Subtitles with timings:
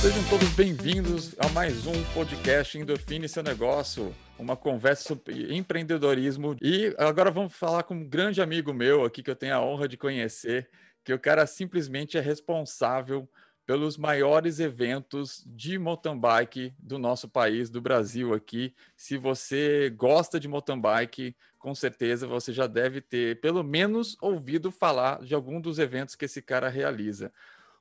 [0.00, 6.56] Sejam todos bem-vindos a mais um podcast Endorfine Seu Negócio, uma conversa sobre empreendedorismo.
[6.62, 9.86] E agora vamos falar com um grande amigo meu aqui que eu tenho a honra
[9.86, 10.70] de conhecer,
[11.04, 13.28] que o cara simplesmente é responsável
[13.66, 18.74] pelos maiores eventos de mountain bike do nosso país, do Brasil aqui.
[18.96, 24.70] Se você gosta de mountain bike, com certeza você já deve ter pelo menos ouvido
[24.70, 27.32] falar de algum dos eventos que esse cara realiza.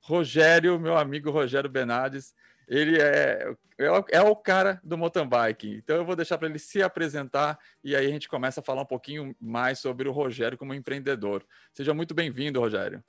[0.02, 2.34] Rogério, meu amigo Rogério Bernardes,
[2.68, 5.76] ele é, é, é, o cara do mountain bike.
[5.76, 8.84] Então eu vou deixar para ele se apresentar e aí a gente começa a falar
[8.84, 11.46] um pouquinho mais sobre o Rogério como empreendedor.
[11.74, 13.04] Seja muito bem-vindo, Rogério.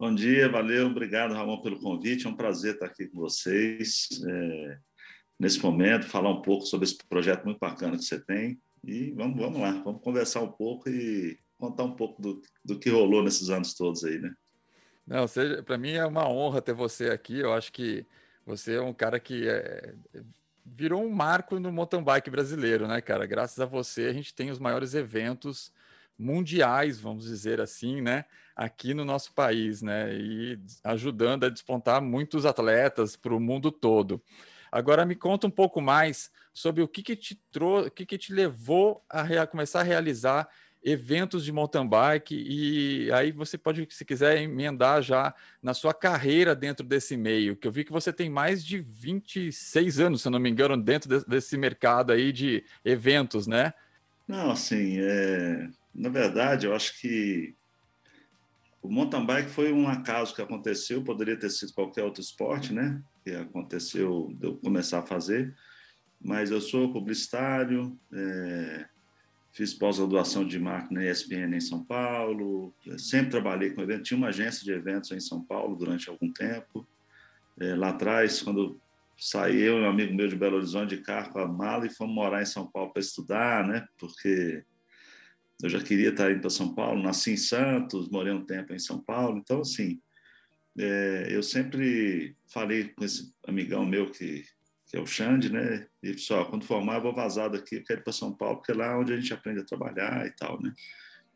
[0.00, 2.26] Bom dia, valeu, obrigado, Ramon, pelo convite.
[2.26, 4.78] É um prazer estar aqui com vocês é,
[5.38, 8.58] nesse momento, falar um pouco sobre esse projeto muito bacana que você tem.
[8.82, 12.88] E vamos, vamos lá, vamos conversar um pouco e contar um pouco do, do que
[12.88, 14.32] rolou nesses anos todos aí, né?
[15.06, 15.26] Não,
[15.66, 17.38] para mim é uma honra ter você aqui.
[17.38, 18.06] Eu acho que
[18.46, 19.94] você é um cara que é,
[20.64, 23.26] virou um marco no mountain bike brasileiro, né, cara?
[23.26, 25.70] Graças a você, a gente tem os maiores eventos
[26.20, 28.26] mundiais, vamos dizer assim, né,
[28.60, 34.22] aqui no nosso país, né, e ajudando a despontar muitos atletas para o mundo todo.
[34.70, 38.18] Agora me conta um pouco mais sobre o que, que te trouxe, o que, que
[38.18, 40.46] te levou a começar a realizar
[40.84, 46.54] eventos de mountain bike e aí você pode, se quiser, emendar já na sua carreira
[46.54, 50.38] dentro desse meio, que eu vi que você tem mais de 26 anos, se não
[50.38, 53.72] me engano, dentro de, desse mercado aí de eventos, né?
[54.28, 55.66] Não, assim, é...
[55.94, 57.54] na verdade, eu acho que
[58.82, 63.02] o mountain bike foi um acaso que aconteceu, poderia ter sido qualquer outro esporte, né?
[63.24, 65.54] Que aconteceu de eu começar a fazer,
[66.20, 68.86] mas eu sou publicitário, é
[69.52, 74.28] fiz pós-graduação de marketing na ESPN em São Paulo, sempre trabalhei com eventos, tinha uma
[74.28, 76.86] agência de eventos em São Paulo durante algum tempo.
[77.58, 78.80] É, lá atrás, quando
[79.16, 81.90] saí eu e um amigo meu de Belo Horizonte de carro com a mala e
[81.90, 83.86] fomos morar em São Paulo para estudar, né?
[83.98, 84.64] Porque
[85.62, 88.78] eu já queria estar indo para São Paulo, nasci em Santos, morei um tempo em
[88.78, 90.00] São Paulo, então assim,
[90.78, 94.44] é, eu sempre falei com esse amigão meu que
[94.90, 95.86] que é o Xande, né?
[96.02, 98.72] E só quando formar eu vou vazar daqui, eu quero ir para São Paulo, porque
[98.72, 100.74] é lá onde a gente aprende a trabalhar e tal, né?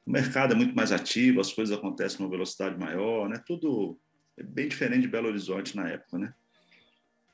[0.04, 3.40] O mercado é muito mais ativo, as coisas acontecem com uma velocidade maior, né?
[3.46, 3.96] Tudo
[4.36, 6.34] é bem diferente de Belo Horizonte na época, né?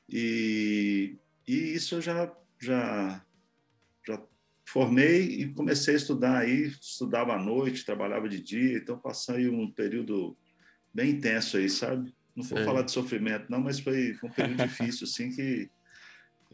[0.07, 3.25] E, e isso eu já já
[4.71, 9.69] formei e comecei a estudar aí, estudava à noite, trabalhava de dia, então passei um
[9.69, 10.37] período
[10.93, 12.13] bem intenso aí, sabe?
[12.33, 15.69] Não vou falar de sofrimento, não, mas foi, um período difícil, assim, que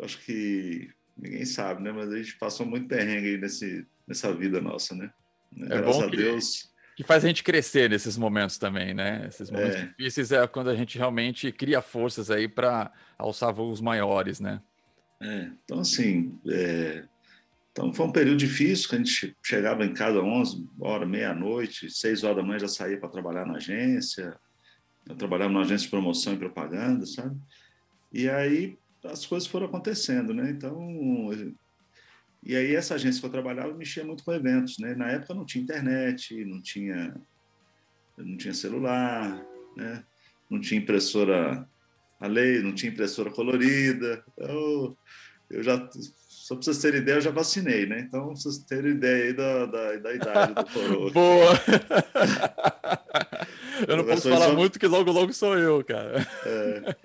[0.02, 1.92] acho que ninguém sabe, né?
[1.92, 5.12] Mas a gente passou muito perrengue aí nesse, nessa vida nossa, né?
[5.56, 6.72] É Graças a Deus.
[6.96, 9.28] Que faz a gente crescer nesses momentos também, né?
[9.28, 9.86] Esses momentos é.
[9.86, 14.60] difíceis é quando a gente realmente cria forças aí para alçar voos maiores, né?
[15.22, 17.04] É, então, assim, é...
[17.78, 22.24] então foi um período difícil, que a gente chegava em casa 11 horas, meia-noite, 6
[22.24, 24.36] horas da manhã já saía para trabalhar na agência,
[25.08, 27.40] eu trabalhava numa agência de promoção e propaganda, sabe?
[28.12, 30.50] E aí as coisas foram acontecendo, né?
[30.50, 30.76] Então,
[32.44, 34.96] e aí essa agência que eu trabalhava mexia muito com eventos, né?
[34.96, 37.16] Na época não tinha internet, não tinha
[38.18, 39.46] não tinha celular,
[39.76, 40.04] né?
[40.50, 41.70] Não tinha impressora
[42.20, 44.26] a lei, não tinha impressora colorida.
[44.34, 44.98] Então,
[45.48, 45.78] eu já
[46.48, 48.00] só para vocês terem ideia, eu já vacinei, né?
[48.00, 51.12] Então, para vocês terem ideia aí da, da, da idade do coroa.
[51.20, 51.52] Boa!
[53.86, 54.56] eu não posso falar só...
[54.56, 56.26] muito que logo, logo sou eu, cara.
[56.46, 56.96] É.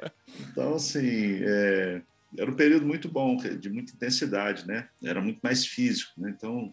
[0.48, 2.02] Então, assim, é,
[2.38, 4.88] era um período muito bom, de muita intensidade, né?
[5.02, 6.32] Era muito mais físico, né?
[6.36, 6.72] Então,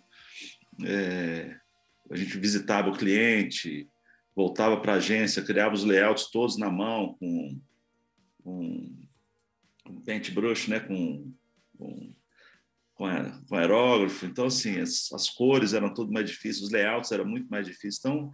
[0.86, 1.56] é,
[2.12, 3.90] a gente visitava o cliente,
[4.36, 7.60] voltava para a agência, criava os layouts todos na mão, com,
[8.44, 8.96] com,
[9.84, 10.80] com paintbrush, né?
[10.80, 11.34] Com,
[11.76, 12.14] com,
[13.00, 14.26] com, aerógrafo.
[14.26, 18.00] Então, assim, as, as cores eram tudo mais difíceis, os layouts eram muito mais difíceis.
[18.00, 18.30] Então,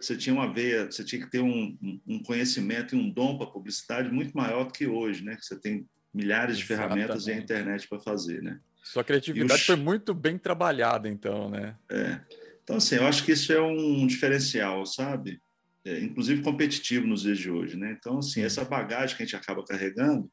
[0.00, 1.76] você tinha uma veia, você tinha que ter um,
[2.06, 5.36] um conhecimento e um dom para publicidade muito maior do que hoje, né?
[5.40, 6.94] Você tem milhares de Exatamente.
[6.94, 8.60] ferramentas e a internet para fazer, né?
[8.84, 11.76] Sua criatividade foi muito bem trabalhada, então, né?
[11.90, 12.20] É.
[12.62, 15.40] Então, assim, eu acho que isso é um diferencial, sabe?
[15.84, 17.96] É, inclusive competitivo nos dias de hoje, né?
[17.98, 20.30] Então, assim, essa bagagem que a gente acaba carregando,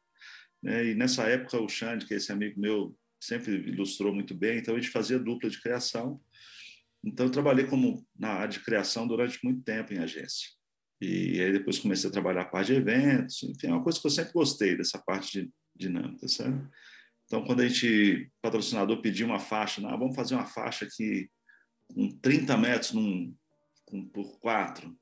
[0.61, 0.85] né?
[0.85, 4.75] E nessa época o Xande, que é esse amigo meu, sempre ilustrou muito bem, então
[4.75, 6.19] a gente fazia dupla de criação
[7.03, 10.49] então, eu trabalhei como na área de criação durante muito tempo em agência.
[11.01, 14.07] E aí depois comecei a trabalhar a parte de eventos, enfim, é uma coisa que
[14.07, 16.65] eu sempre gostei dessa parte de dinâmica, sabe?
[17.25, 21.29] Então, quando a gente, patrocinador, pediu uma faixa, ah, vamos fazer uma faixa aqui
[21.93, 23.35] com 30 metros num,
[23.85, 24.95] com, por 4.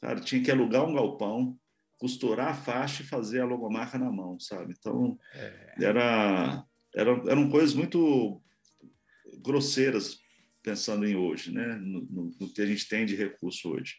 [0.00, 1.58] Cara, tinha que alugar um galpão,
[1.96, 4.74] costurar a faixa e fazer a logomarca na mão, sabe?
[4.78, 5.74] Então, é.
[5.80, 6.64] era,
[6.98, 8.42] era, eram coisas muito
[9.40, 10.18] grosseiras
[10.62, 11.76] pensando em hoje, né?
[11.76, 13.94] No, no, no que a gente tem de recurso hoje.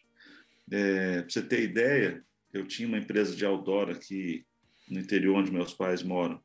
[0.70, 4.44] É, Para você ter ideia, eu tinha uma empresa de outdoor aqui
[4.90, 6.38] no interior onde meus pais moram.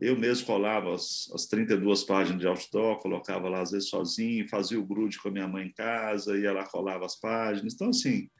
[0.00, 4.80] Eu mesmo colava as, as 32 páginas de outdoor, colocava lá às vezes sozinho, fazia
[4.80, 7.74] o grude com a minha mãe em casa, ia lá colava as páginas.
[7.74, 8.30] Então, assim,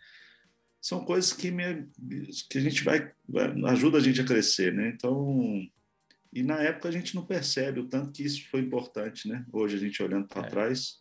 [0.80, 1.86] são coisas que, me,
[2.48, 4.88] que a gente vai, vai, ajuda a gente a crescer, né?
[4.94, 5.68] Então,
[6.38, 9.44] e na época a gente não percebe o tanto que isso foi importante, né?
[9.52, 10.48] Hoje a gente olhando para é.
[10.48, 11.00] trás,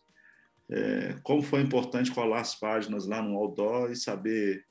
[0.68, 4.64] é, como foi importante colar as páginas lá no outdoor e saber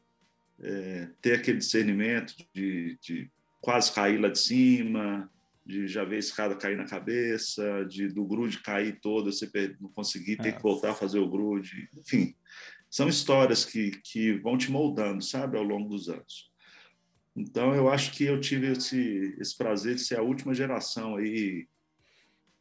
[0.60, 3.31] é, ter aquele discernimento de, de
[3.62, 5.31] quase cair lá de cima,
[5.66, 9.50] de já ver a escada cair na cabeça, de do grude cair todo, você
[9.80, 12.36] não conseguir ter que voltar a fazer o grude, enfim,
[12.90, 16.52] são histórias que, que vão te moldando, sabe, ao longo dos anos.
[17.38, 21.68] Então, eu acho que eu tive esse, esse prazer de ser a última geração aí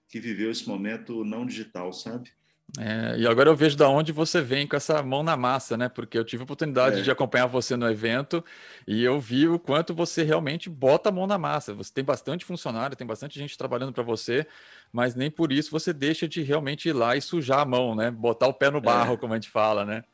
[0.07, 2.31] que viveu esse momento não digital, sabe?
[2.79, 5.89] É, e agora eu vejo da onde você vem com essa mão na massa, né?
[5.89, 7.03] Porque eu tive a oportunidade é.
[7.03, 8.45] de acompanhar você no evento
[8.87, 11.73] e eu vi o quanto você realmente bota a mão na massa.
[11.73, 14.47] Você tem bastante funcionário, tem bastante gente trabalhando para você,
[14.93, 18.11] mas nem por isso você deixa de realmente ir lá e sujar a mão, né?
[18.11, 19.17] Botar o pé no barro, é.
[19.17, 20.05] como a gente fala, né?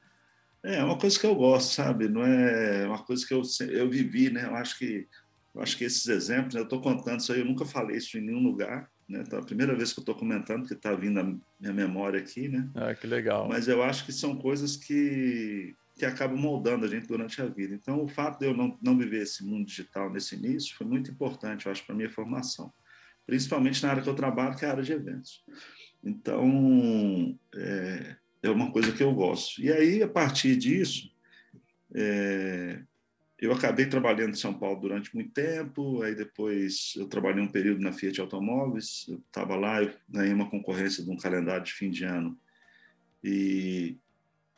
[0.65, 2.09] É uma coisa que eu gosto, sabe?
[2.09, 4.47] Não é uma coisa que eu, eu vivi, né?
[4.47, 5.09] Eu acho que
[5.55, 6.61] eu acho que esses exemplos, né?
[6.61, 9.23] eu estou contando isso aí, eu nunca falei isso em nenhum lugar, né?
[9.27, 12.49] Então, a primeira vez que eu estou comentando, que está vindo a minha memória aqui,
[12.49, 12.71] né?
[12.75, 13.49] Ah, que legal.
[13.49, 17.75] Mas eu acho que são coisas que, que acabam moldando a gente durante a vida.
[17.75, 21.11] Então, o fato de eu não, não viver esse mundo digital nesse início foi muito
[21.11, 22.73] importante, eu acho, para a minha formação.
[23.27, 25.45] Principalmente na área que eu trabalho, que é a área de eventos.
[26.03, 29.63] Então, é, é uma coisa que eu gosto.
[29.63, 31.11] E aí, a partir disso,
[31.95, 32.83] é,
[33.39, 37.81] eu acabei trabalhando em São Paulo durante muito tempo, aí depois eu trabalhei um período
[37.81, 41.91] na Fiat Automóveis, eu estava lá, eu ganhei uma concorrência de um calendário de fim
[41.91, 42.39] de ano.
[43.23, 43.97] E,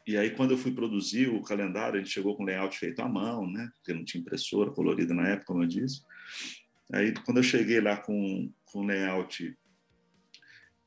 [0.07, 3.09] e aí, quando eu fui produzir o calendário, a gente chegou com layout feito à
[3.09, 3.71] mão, né?
[3.77, 6.03] Porque não tinha impressora colorida na época, como eu disse.
[6.93, 9.57] Aí, quando eu cheguei lá com, o layout,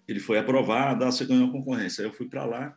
[0.08, 2.04] ele foi aprovado, ah, você ganhou a concorrência.
[2.04, 2.77] Aí eu fui para lá,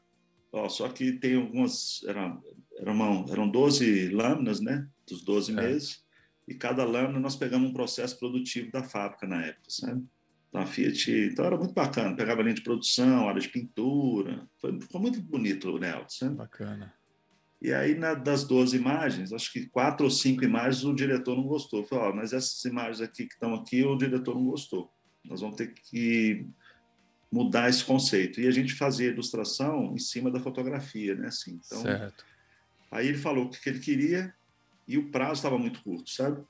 [0.53, 2.39] ó, só que tem algumas, era,
[2.79, 4.87] era uma, eram 12 lâminas, né?
[5.07, 5.55] dos 12 é.
[5.55, 6.05] meses,
[6.47, 10.05] e cada lâmina nós pegamos um processo produtivo da fábrica na época, sabe?
[10.49, 14.81] Então, a Fiat, então era muito bacana, pegava linha de produção, área de pintura, foi,
[14.81, 16.35] ficou muito bonito o layout, sabe?
[16.35, 16.93] Bacana.
[17.63, 21.45] E aí, na, das 12 imagens, acho que quatro ou cinco imagens o diretor não
[21.45, 21.85] gostou.
[21.85, 24.91] Falou, oh, mas essas imagens aqui que estão aqui, o diretor não gostou.
[25.25, 26.47] Nós vamos ter que
[27.31, 28.41] mudar esse conceito.
[28.41, 31.29] E a gente fazia ilustração em cima da fotografia, né?
[31.29, 32.25] Assim, então, certo.
[32.91, 34.35] Aí ele falou o que ele queria,
[34.87, 36.43] e o prazo estava muito curto, sabe?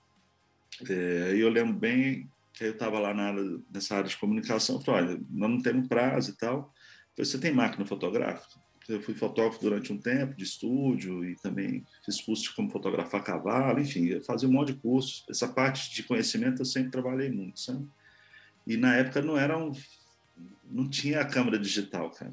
[0.89, 5.15] É, eu lembro bem que eu estava lá na área, nessa área de comunicação, falei,
[5.15, 6.73] olha, nós não temos prazo e tal.
[7.15, 8.59] falei, você tem máquina fotográfica?
[8.89, 13.23] Eu fui fotógrafo durante um tempo de estúdio e também fiz curso de como fotografar
[13.23, 15.25] cavalo, enfim, eu fazia um monte de cursos.
[15.29, 17.87] Essa parte de conhecimento eu sempre trabalhei muito, sabe?
[18.67, 19.73] E na época não era um,
[20.71, 22.33] não tinha a câmera digital, cara.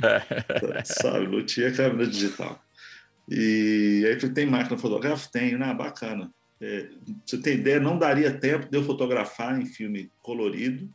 [0.84, 1.26] sabe?
[1.26, 2.62] Não tinha câmera digital.
[3.28, 5.32] E aí falei, tem máquina fotográfica?
[5.32, 5.74] Tenho, né?
[5.74, 6.32] Bacana.
[6.60, 6.88] É,
[7.24, 10.88] você tem ideia, não daria tempo de eu fotografar em filme colorido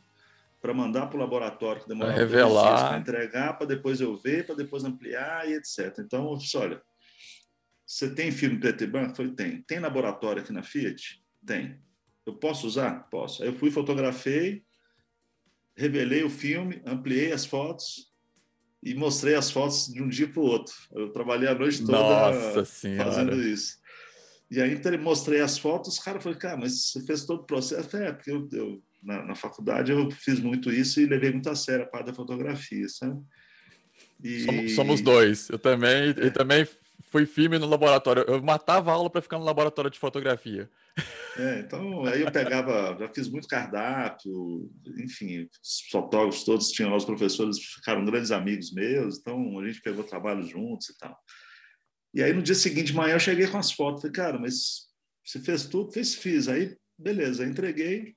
[0.60, 4.54] para mandar para o laboratório que demora revelar para entregar, para depois eu ver, para
[4.54, 5.98] depois ampliar e etc.
[5.98, 6.80] Então, eu disse, olha,
[7.86, 9.14] você tem filme preto e branco?
[9.14, 9.62] Falei, tem.
[9.62, 11.22] Tem laboratório aqui na Fiat?
[11.46, 11.78] Tem.
[12.26, 13.08] Eu posso usar?
[13.10, 13.42] Posso.
[13.42, 14.64] Aí eu fui, fotografei,
[15.76, 18.12] revelei o filme, ampliei as fotos,
[18.84, 20.74] e mostrei as fotos de um dia para o outro.
[20.92, 23.78] Eu trabalhei a noite toda fazendo isso.
[24.50, 27.88] E aí mostrei as fotos, os caras falaram, cara, mas você fez todo o processo?
[27.88, 31.48] Falei, é, porque eu, eu na, na, faculdade eu fiz muito isso e levei muito
[31.48, 33.20] a sério a parte da fotografia, sabe?
[34.22, 34.40] E...
[34.44, 35.48] Somos, somos, dois.
[35.48, 36.14] Eu também, é.
[36.18, 36.68] eu também
[37.10, 38.22] fui firme no laboratório.
[38.28, 40.70] Eu matava a aula para ficar no laboratório de fotografia.
[41.36, 46.96] É, então, aí eu pegava, já fiz muito cardápio, enfim, os fotógrafos todos tinham lá,
[46.96, 51.18] os professores ficaram grandes amigos meus, então a gente pegou trabalho juntos e tal.
[52.14, 54.88] E aí no dia seguinte de manhã eu cheguei com as fotos, falei, cara, mas
[55.24, 55.90] você fez tudo?
[55.90, 56.48] Fez, fiz.
[56.48, 58.14] Aí, beleza, entreguei.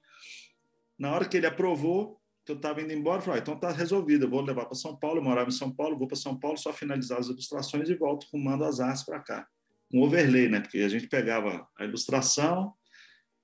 [0.99, 4.25] Na hora que ele aprovou, que eu estava indo embora, falei, ah, então tá resolvido,
[4.25, 6.57] eu vou levar para São Paulo, eu morava em São Paulo, vou para São Paulo,
[6.57, 9.47] só finalizar as ilustrações e volto com mando as artes para cá.
[9.91, 10.59] Com overlay, né?
[10.59, 12.73] Porque a gente pegava a ilustração,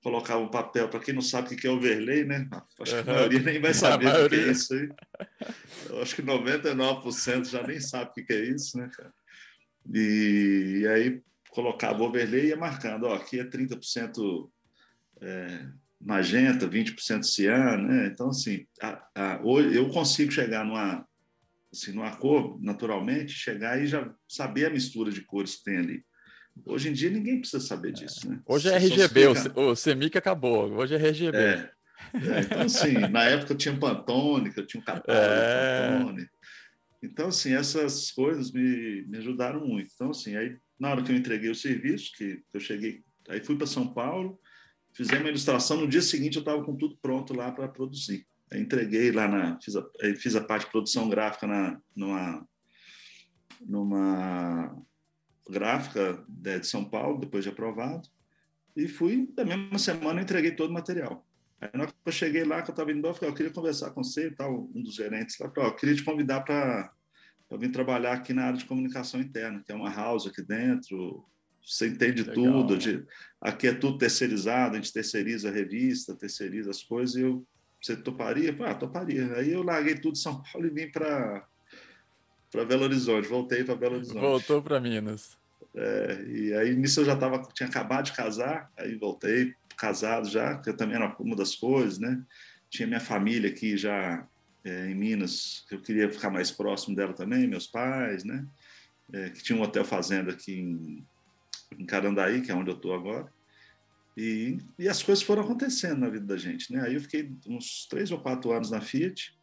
[0.02, 2.48] colocava um papel, para quem não sabe o que é overlay, né?
[2.80, 4.88] Acho que a maioria nem vai saber o que é isso aí.
[5.88, 9.12] Eu acho que 99% já nem sabe o que é isso, né, cara?
[9.92, 14.50] E, e aí colocava o overlay e ia marcando, ó, aqui é 30%
[15.22, 15.66] é,
[16.00, 18.06] magenta, 20% ciano, né?
[18.06, 19.40] Então, assim, a, a,
[19.72, 21.06] eu consigo chegar numa,
[21.72, 26.04] assim, numa cor, naturalmente, chegar e já saber a mistura de cores que tem ali.
[26.64, 28.40] Hoje em dia ninguém precisa saber disso, né?
[28.46, 31.36] Hoje é RGB, o, o CMYK acabou, hoje é RGB.
[31.36, 31.70] É.
[32.12, 35.98] É, então, assim, na época eu tinha Pantone, eu tinha um catálogo é...
[35.98, 36.28] Pantone.
[37.02, 39.90] Então, assim, essas coisas me, me ajudaram muito.
[39.94, 43.56] Então, assim, aí na hora que eu entreguei o serviço, que eu cheguei, aí fui
[43.56, 44.38] para São Paulo,
[44.92, 48.26] fizemos uma ilustração, no dia seguinte eu estava com tudo pronto lá para produzir.
[48.50, 49.84] Aí entreguei lá na, fiz a,
[50.18, 52.48] fiz a parte de produção gráfica na, numa,
[53.60, 54.76] numa
[55.48, 58.08] gráfica de São Paulo, depois de aprovado,
[58.76, 61.24] e fui, da mesma semana, entreguei todo o material.
[61.60, 63.36] Aí, na hora que eu cheguei lá, que eu estava indo embora, eu falei, eu
[63.36, 66.40] queria conversar com você e tal, um dos gerentes lá, falou, eu queria te convidar
[66.40, 66.92] para
[67.52, 71.24] vir trabalhar aqui na área de comunicação interna, que é uma house aqui dentro,
[71.64, 72.34] você entende Legal.
[72.34, 73.06] tudo, de,
[73.40, 77.46] aqui é tudo terceirizado, a gente terceiriza a revista, terceiriza as coisas, e eu,
[77.80, 78.50] você toparia?
[78.50, 79.34] Eu falei, ah, toparia.
[79.34, 81.46] Aí eu larguei tudo de São Paulo e vim para
[82.54, 84.20] para Belo Horizonte, voltei para Belo Horizonte.
[84.20, 85.36] Voltou para Minas.
[85.74, 90.56] É, e aí nisso eu já tava, tinha acabado de casar, aí voltei casado já,
[90.58, 92.22] que eu também era uma das coisas, né?
[92.70, 94.24] Tinha minha família aqui já
[94.64, 98.46] é, em Minas, que eu queria ficar mais próximo dela também, meus pais, né?
[99.12, 101.04] É, que tinha um hotel fazenda aqui em,
[101.76, 103.26] em Carandaí, que é onde eu estou agora.
[104.16, 106.82] E, e as coisas foram acontecendo na vida da gente, né?
[106.82, 109.36] Aí eu fiquei uns três ou quatro anos na Fiat.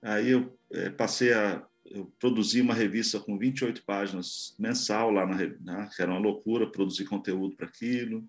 [0.00, 5.36] Aí eu é, passei a eu produzi uma revista com 28 páginas mensal lá na
[5.36, 8.26] né, que era uma loucura produzir conteúdo para aquilo.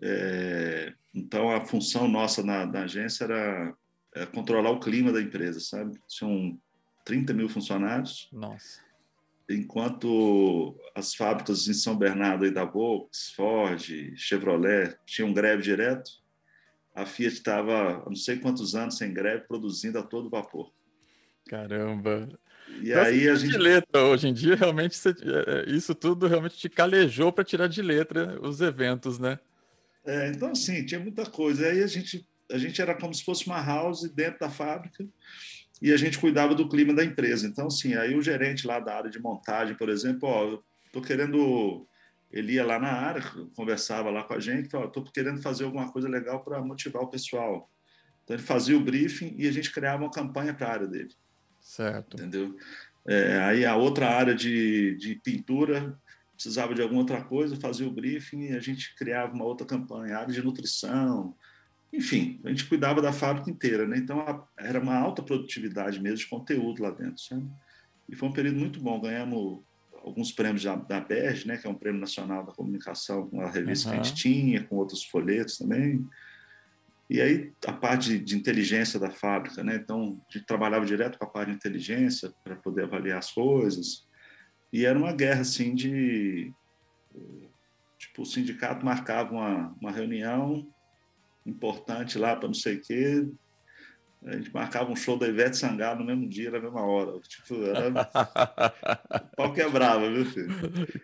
[0.00, 3.76] É, então a função nossa na, na agência era
[4.14, 5.98] é, controlar o clima da empresa, sabe?
[6.08, 6.58] Tinham
[7.04, 8.28] 30 mil funcionários.
[8.32, 8.80] Nossa.
[9.48, 13.82] Enquanto as fábricas em São Bernardo aí da Volks, Ford,
[14.16, 16.10] Chevrolet tinham greve direto,
[16.94, 20.72] a Fiat estava não sei quantos anos sem greve, produzindo a todo vapor.
[21.48, 22.28] Caramba!
[22.80, 23.50] E então, aí a gente.
[23.50, 27.66] De letra, hoje em dia, realmente, é, é, isso tudo realmente te calejou para tirar
[27.66, 29.38] de letra os eventos, né?
[30.04, 31.66] É, então, assim, tinha muita coisa.
[31.66, 35.06] Aí a gente, a gente era como se fosse uma house dentro da fábrica
[35.80, 37.46] e a gente cuidava do clima da empresa.
[37.46, 40.58] Então, assim, aí o gerente lá da área de montagem, por exemplo, ó,
[40.92, 41.86] tô querendo.
[42.30, 43.22] Ele ia lá na área,
[43.56, 47.08] conversava lá com a gente, ó, tô querendo fazer alguma coisa legal para motivar o
[47.08, 47.68] pessoal.
[48.22, 51.10] Então, ele fazia o briefing e a gente criava uma campanha para a área dele.
[51.60, 52.16] Certo.
[52.16, 52.56] Entendeu?
[53.06, 55.98] É, aí a outra área de, de pintura
[56.34, 60.16] precisava de alguma outra coisa, fazia o briefing e a gente criava uma outra campanha,
[60.16, 61.34] área de nutrição,
[61.92, 63.98] enfim, a gente cuidava da fábrica inteira, né?
[63.98, 67.46] Então a, era uma alta produtividade mesmo de conteúdo lá dentro, sabe?
[68.08, 69.60] E foi um período muito bom, ganhamos
[70.02, 73.50] alguns prêmios da, da BERJ, né, que é um prêmio nacional da comunicação, com a
[73.50, 73.94] revista uhum.
[73.94, 76.06] que a gente tinha, com outros folhetos também.
[77.10, 79.74] E aí a parte de inteligência da fábrica, né?
[79.74, 84.06] Então a gente trabalhava direto com a parte de inteligência para poder avaliar as coisas.
[84.72, 86.52] E era uma guerra assim de
[87.98, 90.72] tipo o sindicato marcava uma, uma reunião
[91.44, 93.28] importante lá para não sei o quê.
[94.24, 97.18] A gente marcava um show da Ivete Sangalo no mesmo dia, na mesma hora.
[97.20, 97.88] Tipo, era...
[97.88, 100.54] o pau quebrava, viu, filho?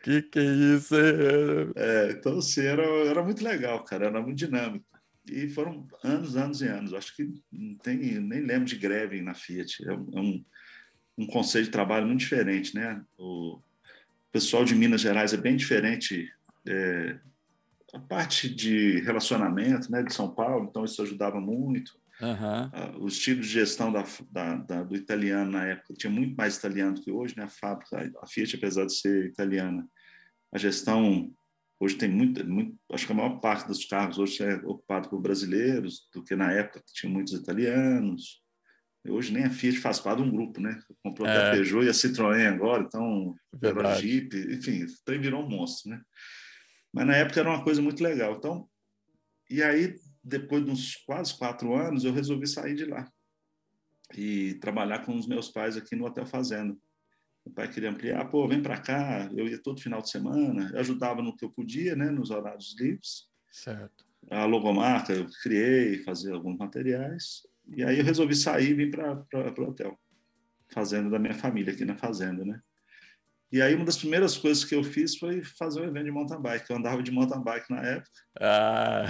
[0.05, 0.95] Que que é isso?
[1.75, 4.07] É, então, assim, era, era muito legal, cara.
[4.07, 4.96] Era muito dinâmico.
[5.30, 6.95] E foram anos, anos e anos.
[6.95, 9.87] Acho que não tem, nem lembro de greve na Fiat.
[9.88, 10.45] É um, é um,
[11.18, 13.02] um conceito de trabalho muito diferente, né?
[13.18, 13.61] O
[14.30, 16.30] pessoal de Minas Gerais é bem diferente.
[16.66, 17.18] É,
[17.92, 21.99] a parte de relacionamento, né, de São Paulo, então isso ajudava muito.
[22.21, 23.02] Uhum.
[23.04, 26.95] O estilo de gestão da, da, da, do italiano na época tinha muito mais italiano
[26.95, 27.45] do que hoje, né?
[27.45, 29.87] A fábrica, a Fiat, apesar de ser italiana,
[30.52, 31.30] a gestão
[31.78, 35.21] Hoje tem muito, muito, acho que a maior parte dos carros hoje é ocupado por
[35.21, 38.42] brasileiros, do que na época que tinha muitos italianos.
[39.09, 40.80] Hoje nem a Fiat faz parte de um grupo, né?
[41.02, 41.49] Comprou é.
[41.49, 45.49] a Peugeot e a Citroën agora, então era a Jeep, enfim, o trem virou um
[45.49, 46.00] monstro, né?
[46.92, 48.37] Mas na época era uma coisa muito legal.
[48.37, 48.68] Então,
[49.50, 53.09] e aí, depois de uns quase quatro anos, eu resolvi sair de lá
[54.14, 56.76] e trabalhar com os meus pais aqui no Hotel Fazenda.
[57.47, 59.31] Meu pai queria ampliar, pô, vem para cá.
[59.37, 62.75] Eu ia todo final de semana, eu ajudava no que eu podia, né, nos horários
[62.79, 63.29] livres.
[63.53, 64.05] Certo.
[64.29, 67.47] A logomarca eu criei, fazia alguns materiais.
[67.69, 69.25] E aí eu resolvi sair e vir para
[69.59, 69.97] o hotel,
[70.69, 72.61] fazenda da minha família aqui na fazenda, né?
[73.53, 76.43] E aí, uma das primeiras coisas que eu fiz foi fazer um evento de mountain
[76.43, 76.69] bike.
[76.69, 78.11] Eu andava de mountain bike na época.
[78.41, 79.05] Ah.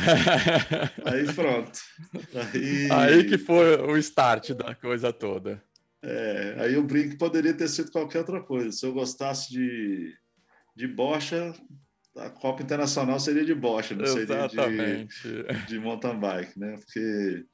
[1.07, 1.81] aí, pronto.
[2.53, 2.93] Aí...
[2.93, 5.65] aí que foi o start da coisa toda.
[6.09, 8.71] É, aí eu brinco que poderia ter sido qualquer outra coisa.
[8.71, 10.15] Se eu gostasse de,
[10.77, 11.53] de bocha,
[12.17, 15.15] a Copa Internacional seria de bocha, não Exatamente.
[15.15, 16.77] seria de, de mountain bike, né?
[16.77, 17.45] Porque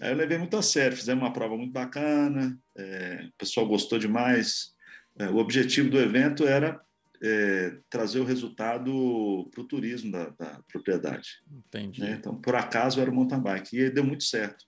[0.00, 3.98] aí eu levei muito a sério, fizemos uma prova muito bacana, é, o pessoal gostou
[3.98, 4.72] demais.
[5.18, 6.80] É, o objetivo do evento era
[7.20, 11.42] é, trazer o resultado para o turismo da, da propriedade.
[11.50, 12.00] Entendi.
[12.00, 12.12] Né?
[12.12, 13.76] Então, por acaso, era o mountain bike.
[13.76, 14.67] E deu muito certo.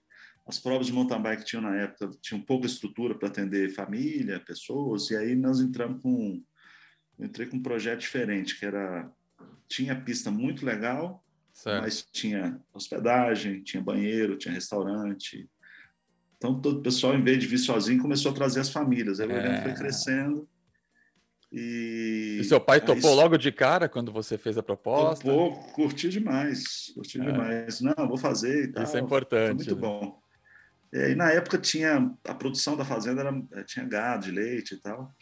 [0.50, 5.10] As provas de mountain bike tinham, na época, tinham pouca estrutura para atender família, pessoas,
[5.10, 6.42] e aí nós entramos com...
[7.18, 9.10] Entrei com um projeto diferente, que era...
[9.68, 11.82] Tinha pista muito legal, certo.
[11.82, 15.48] mas tinha hospedagem, tinha banheiro, tinha restaurante,
[16.40, 19.20] então, todo o pessoal, em vez de vir sozinho, começou a trazer as famílias.
[19.20, 19.74] Aí o evento foi é.
[19.74, 20.48] crescendo.
[21.52, 25.22] E, e seu pai topou logo de cara quando você fez a proposta?
[25.22, 26.92] Topou, curtiu demais.
[26.94, 27.26] Curtiu é.
[27.26, 27.82] demais.
[27.82, 28.84] Não, vou fazer e tal.
[28.84, 29.56] Isso é importante.
[29.56, 29.80] muito né?
[29.80, 30.18] bom.
[30.92, 34.76] E na época tinha a produção da fazenda era, eh, tinha gado de leite e
[34.78, 35.12] tal.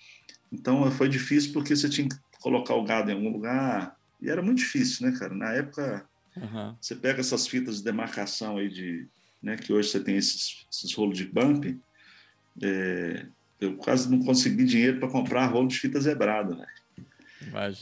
[0.51, 4.43] Então foi difícil porque você tinha que colocar o gado em algum lugar e era
[4.43, 5.35] muito difícil, né, cara?
[5.35, 6.75] Na época uhum.
[6.81, 9.07] você pega essas fitas de demarcação aí de
[9.43, 11.79] né, que hoje você tem esses, esses rolos de bump,
[12.63, 13.27] é,
[13.61, 16.67] eu quase não consegui dinheiro para comprar rolo de fita zebrada, né?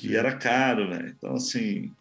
[0.03, 1.15] E era caro, né?
[1.17, 1.93] Então, assim,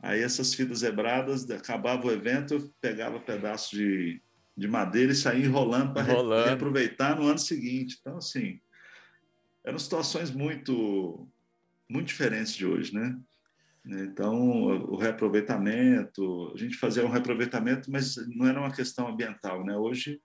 [0.00, 4.20] aí essas fitas zebradas, acabava o evento, eu pegava pedaço de,
[4.56, 6.02] de madeira e saía enrolando para
[6.44, 7.98] reaproveitar no ano seguinte.
[8.00, 8.58] Então, assim,
[9.64, 11.28] eram situações muito,
[11.88, 13.18] muito diferentes de hoje, né?
[13.88, 14.34] Então,
[14.90, 19.64] o reaproveitamento, a gente fazia um reaproveitamento, mas não era uma questão ambiental.
[19.64, 19.76] Né?
[19.76, 20.20] Hoje,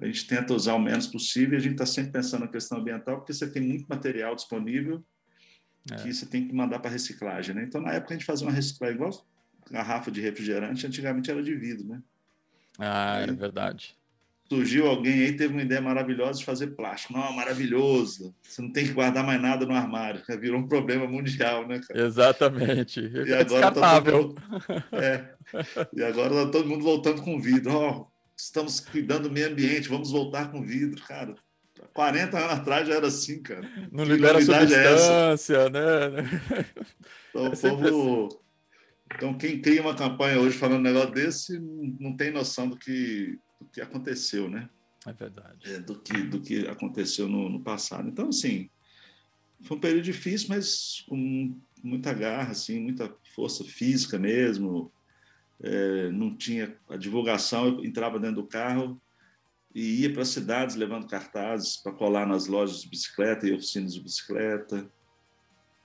[0.00, 2.78] a gente tenta usar o menos possível e a gente está sempre pensando na questão
[2.78, 5.04] ambiental, porque você tem muito material disponível
[5.92, 5.96] é.
[5.96, 7.54] que você tem que mandar para reciclagem.
[7.54, 7.62] Né?
[7.64, 9.12] Então, na época, a gente fazia uma reciclagem igual
[9.70, 11.86] garrafa de refrigerante, antigamente era de vidro.
[11.86, 12.02] Né?
[12.78, 13.98] Ah, é verdade
[14.48, 17.12] surgiu alguém aí teve uma ideia maravilhosa de fazer plástico.
[17.12, 18.34] Não, maravilhoso.
[18.42, 20.22] Você não tem que guardar mais nada no armário.
[20.40, 22.06] Virou um problema mundial, né, cara?
[22.06, 23.00] Exatamente.
[23.00, 24.42] E é agora tá todo mundo,
[24.92, 25.24] é,
[25.92, 27.72] e agora tá todo mundo voltando com vidro.
[27.72, 31.34] Oh, estamos cuidando do meio ambiente, vamos voltar com vidro, cara.
[31.92, 33.68] 40 anos atrás já era assim, cara.
[33.92, 36.30] Não libera é substância, é né?
[37.30, 38.26] Então, é o povo...
[38.26, 38.47] Assim.
[39.14, 43.38] Então, quem cria uma campanha hoje falando um negócio desse não tem noção do que
[43.60, 44.68] do que aconteceu, né?
[45.06, 45.72] É verdade.
[45.72, 48.08] É, do, que, do que aconteceu no, no, passado.
[48.08, 48.70] Então, assim,
[49.62, 54.92] foi um período difícil, mas com muita garra, assim, muita força física mesmo.
[55.60, 59.00] É, não tinha a divulgação, eu entrava dentro do carro
[59.74, 63.94] e ia para as cidades levando cartazes para colar nas lojas de bicicleta e oficinas
[63.94, 64.88] de bicicleta.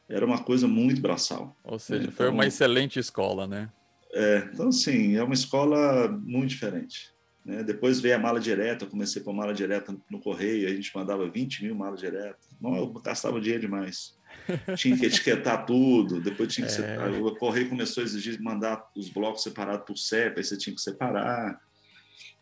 [0.09, 1.57] Era uma coisa muito braçal.
[1.63, 3.69] Ou seja, então, foi uma excelente escola, né?
[4.13, 7.13] É, então, assim, é uma escola muito diferente.
[7.45, 7.63] Né?
[7.63, 10.95] Depois veio a mala direta, eu comecei com a mala direta no correio, a gente
[10.95, 12.47] mandava 20 mil malas diretas.
[12.61, 14.15] Não, eu gastava dinheiro demais.
[14.77, 16.97] Tinha que etiquetar tudo, depois tinha que é.
[17.21, 20.81] O correio começou a exigir mandar os blocos separados por CEP, aí você tinha que
[20.81, 21.59] separar.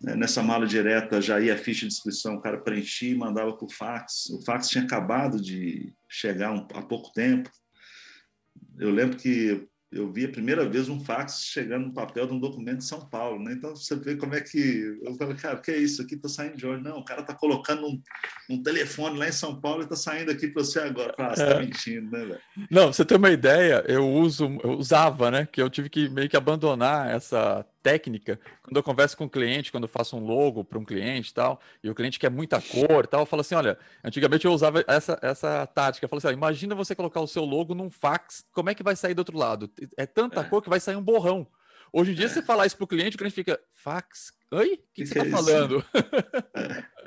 [0.01, 0.15] Né?
[0.15, 3.71] Nessa mala direta já ia a ficha de inscrição, o cara preenchia e mandava por
[3.71, 4.29] fax.
[4.29, 7.49] O fax tinha acabado de chegar um, há pouco tempo.
[8.77, 12.39] Eu lembro que eu vi a primeira vez um fax chegando no papel de um
[12.39, 13.51] documento de São Paulo, né?
[13.51, 16.15] Então você vê como é que eu falei, cara, o que é isso aqui?
[16.15, 16.81] Tá saindo de onde?
[16.81, 18.01] Não, o cara tá colocando um,
[18.49, 21.13] um telefone lá em São Paulo e tá saindo aqui para você agora.
[21.17, 21.59] Ah, você tá é.
[21.59, 22.39] mentindo, né, velho?
[22.69, 25.45] Não, você tem uma ideia, eu uso, eu usava, né?
[25.51, 29.71] Que eu tive que meio que abandonar essa técnica, quando eu converso com o cliente,
[29.71, 32.61] quando eu faço um logo para um cliente e tal, e o cliente quer muita
[32.61, 36.19] cor e tal, eu falo assim, olha, antigamente eu usava essa, essa tática, eu falo
[36.19, 39.13] assim, ó, imagina você colocar o seu logo num fax, como é que vai sair
[39.13, 39.69] do outro lado?
[39.97, 40.43] É tanta é.
[40.43, 41.47] cor que vai sair um borrão.
[41.91, 42.29] Hoje em dia, é.
[42.29, 44.33] você falar isso para o cliente, o cliente fica, fax?
[44.53, 44.73] Oi?
[44.73, 45.85] O que, que, você está é falando?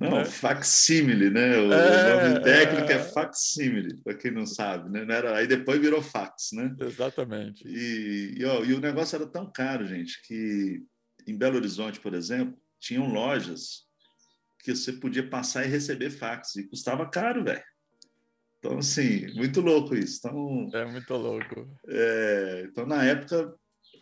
[0.00, 0.08] É.
[0.08, 0.24] Não, é.
[0.24, 1.58] facsímile, né?
[1.58, 5.04] O é, nome técnico é, é facsímile, para quem não sabe, né?
[5.04, 6.74] Não era, aí depois virou fax, né?
[6.80, 7.66] Exatamente.
[7.66, 10.82] E, e, ó, e o negócio era tão caro, gente, que
[11.26, 13.84] em Belo Horizonte, por exemplo, tinham lojas
[14.60, 17.62] que você podia passar e receber fax, e custava caro, velho.
[18.58, 20.20] Então, assim, muito louco isso.
[20.24, 21.68] Então, é muito louco.
[21.86, 23.54] É, então, na época,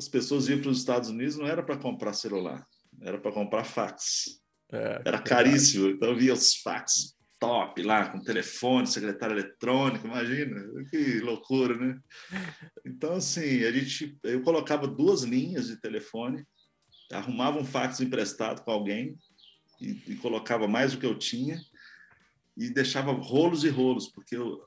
[0.02, 2.66] as pessoas iam para os Estados Unidos não era para comprar celular,
[3.00, 4.40] era para comprar fax.
[4.72, 5.90] É, era caríssimo.
[5.90, 11.98] Então eu via os fax top lá, com telefone, secretário eletrônico, imagina, que loucura, né?
[12.86, 16.44] Então, assim, a gente, eu colocava duas linhas de telefone,
[17.12, 19.18] arrumava um fax emprestado com alguém
[19.80, 21.60] e, e colocava mais do que eu tinha
[22.56, 24.62] e deixava rolos e rolos, porque eu,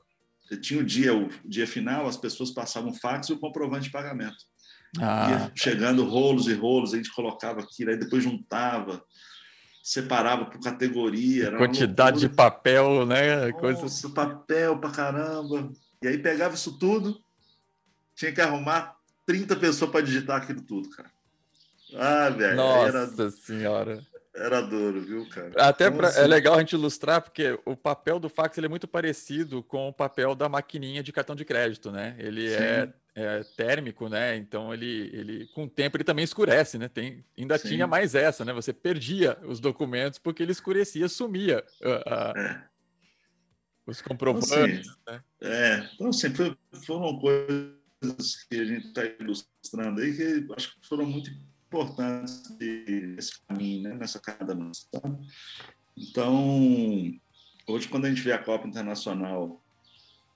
[0.60, 4.36] tinha o dia, o dia final, as pessoas passavam fax e o comprovante de pagamento.
[5.00, 5.30] Ah.
[5.30, 9.02] Ia chegando rolos e rolos, a gente colocava aquilo, aí depois juntava,
[9.82, 11.56] separava por categoria.
[11.56, 13.46] Quantidade de papel, né?
[13.46, 14.10] Nossa, Coisa...
[14.10, 15.70] papel pra caramba.
[16.02, 17.18] E aí pegava isso tudo,
[18.14, 21.10] tinha que arrumar 30 pessoas para digitar aquilo tudo, cara.
[21.94, 22.56] Ah, velho.
[22.56, 23.30] Nossa era...
[23.30, 24.02] senhora.
[24.36, 25.50] Era duro, viu, cara?
[25.56, 26.20] Até então, pra, assim...
[26.20, 29.88] é legal a gente ilustrar, porque o papel do fax ele é muito parecido com
[29.88, 32.14] o papel da maquininha de cartão de crédito, né?
[32.18, 34.36] Ele é, é, térmico, né?
[34.36, 36.86] Então ele, ele, com o tempo, ele também escurece, né?
[36.86, 37.68] Tem, ainda Sim.
[37.68, 38.52] tinha mais essa, né?
[38.52, 42.64] Você perdia os documentos porque ele escurecia, sumia uh, uh, é.
[43.86, 44.50] os comprovantes.
[44.50, 45.22] Então, assim, né?
[45.40, 46.28] É, então assim,
[46.84, 51.30] foram coisas que a gente está ilustrando aí que acho que foram muito
[51.66, 53.94] importantes nesse caminho, né?
[53.94, 54.86] nessa cada nossa.
[55.96, 57.18] Então,
[57.66, 59.62] hoje, quando a gente vê a Copa Internacional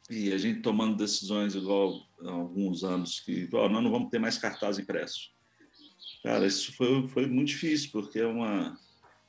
[0.09, 4.19] e a gente tomando decisões igual há alguns anos, que oh, nós não vamos ter
[4.19, 5.31] mais cartaz impresso.
[6.23, 8.79] Cara, isso foi, foi muito difícil, porque é uma,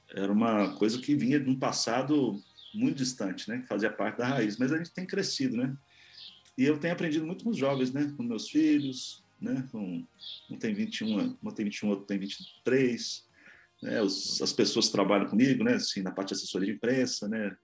[0.10, 2.42] era uma coisa que vinha de um passado
[2.74, 3.60] muito distante, né?
[3.60, 5.76] que fazia parte da raiz, mas a gente tem crescido, né?
[6.58, 8.14] E eu tenho aprendido muito com os jovens, né?
[8.18, 9.68] com meus filhos, né?
[9.74, 10.06] Um,
[10.50, 13.26] um tem 21, um tem 21, outro tem 23.
[13.82, 14.02] Né?
[14.02, 15.76] Os, as pessoas que trabalham comigo, né?
[15.76, 17.56] Assim, na parte de assessoria de imprensa, né?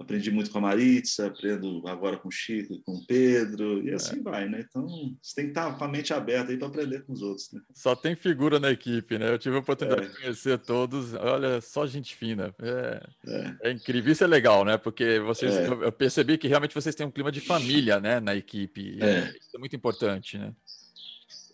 [0.00, 3.92] Aprendi muito com a Maritza, aprendo agora com o Chico e com o Pedro, e
[3.92, 4.22] assim é.
[4.22, 4.64] vai, né?
[4.66, 4.86] Então,
[5.20, 7.50] você tem que estar com a mente aberta aí para aprender com os outros.
[7.52, 7.60] Né?
[7.74, 9.28] Só tem figura na equipe, né?
[9.28, 10.08] Eu tive a oportunidade é.
[10.08, 12.54] de conhecer todos, olha, só gente fina.
[12.60, 13.56] É, é.
[13.70, 14.78] é incrível, isso é legal, né?
[14.78, 15.66] Porque vocês, é.
[15.66, 18.98] eu percebi que realmente vocês têm um clima de família, né, na equipe.
[19.02, 19.30] É.
[19.30, 20.54] Isso é muito importante, né?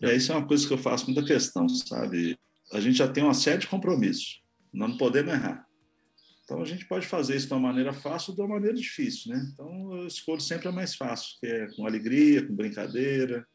[0.01, 2.37] É, isso é uma coisa que eu faço muita questão, sabe?
[2.71, 4.41] A gente já tem uma série de compromissos,
[4.73, 5.65] nós não podemos errar.
[6.43, 9.33] Então a gente pode fazer isso de uma maneira fácil ou de uma maneira difícil,
[9.33, 9.43] né?
[9.51, 13.45] Então eu escolho sempre a mais fácil, que é com alegria, com brincadeira.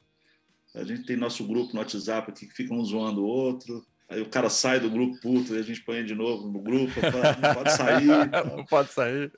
[0.75, 3.85] A gente tem nosso grupo no WhatsApp aqui que fica um zoando o outro.
[4.09, 6.93] Aí o cara sai do grupo puto e a gente põe de novo no grupo,
[7.01, 8.07] não pode sair.
[8.57, 9.33] não pode sair.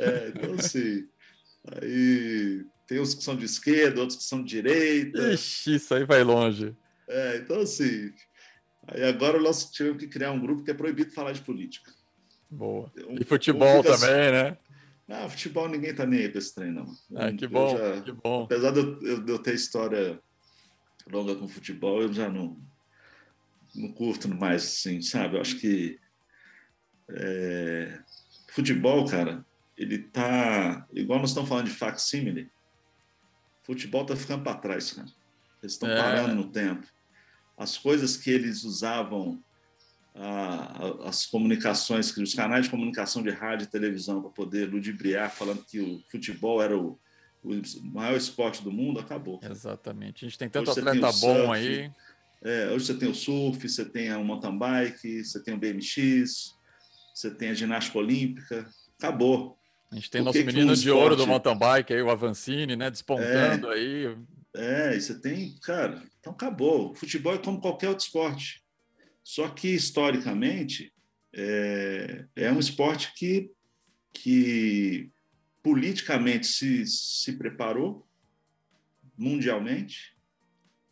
[0.00, 1.06] É, então assim,
[1.80, 5.32] aí tem uns que são de esquerda, outros que são de direita.
[5.32, 6.74] Ixi, isso aí vai longe.
[7.08, 8.12] É, então assim.
[8.88, 11.92] Aí agora nós tivemos que criar um grupo que é proibido falar de política.
[12.48, 12.90] Boa.
[13.08, 14.56] Um, e futebol também, assim, né?
[15.08, 16.86] Ah, futebol ninguém tá nem aí pra esse trem, não.
[17.14, 18.44] Ah, que bom, já, que bom.
[18.44, 20.20] Apesar de eu, de eu, ter história
[21.10, 22.56] longa com futebol, eu já não,
[23.74, 25.36] não curto mais, assim, sabe?
[25.36, 25.98] Eu acho que
[27.10, 27.98] é,
[28.48, 29.44] futebol, cara,
[29.76, 32.50] ele tá igual nós estamos falando de facsimile
[33.66, 35.08] futebol está ficando para trás, cara.
[35.62, 35.96] Eles estão é.
[35.96, 36.86] parando no tempo.
[37.56, 39.42] As coisas que eles usavam,
[41.04, 45.80] as comunicações, os canais de comunicação de rádio e televisão para poder ludibriar, falando que
[45.80, 46.98] o futebol era o,
[47.42, 49.40] o maior esporte do mundo, acabou.
[49.42, 50.24] Exatamente.
[50.24, 51.90] A gente tem tanto hoje atleta bom surf, aí.
[52.42, 56.54] É, hoje você tem o surf, você tem o mountain bike, você tem o BMX,
[57.14, 58.70] você tem a ginástica olímpica.
[58.98, 59.55] Acabou.
[59.90, 61.02] A gente tem o nosso menino um de esporte...
[61.02, 62.90] ouro do mountain bike aí, o Avancini, né?
[62.90, 64.16] Despontando é, aí.
[64.54, 66.90] É, e você tem, cara, então acabou.
[66.90, 68.62] O futebol é como qualquer outro esporte.
[69.22, 70.92] Só que, historicamente,
[71.32, 73.50] é, é um esporte que,
[74.12, 75.10] que
[75.62, 78.06] politicamente se, se preparou
[79.16, 80.16] mundialmente,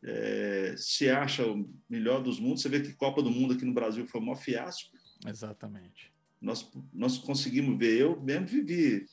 [0.05, 2.63] é, se acha o melhor dos mundos.
[2.63, 4.91] Você vê que Copa do Mundo aqui no Brasil foi um maior fiasco.
[5.27, 6.14] Exatamente
[6.45, 9.07] nós, nós conseguimos ver, eu mesmo vivi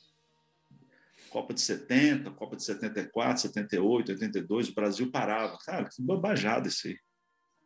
[1.30, 5.56] Copa de 70, Copa de 74, 78, 82, o Brasil parava.
[5.64, 6.96] Cara, que bobajada isso aí.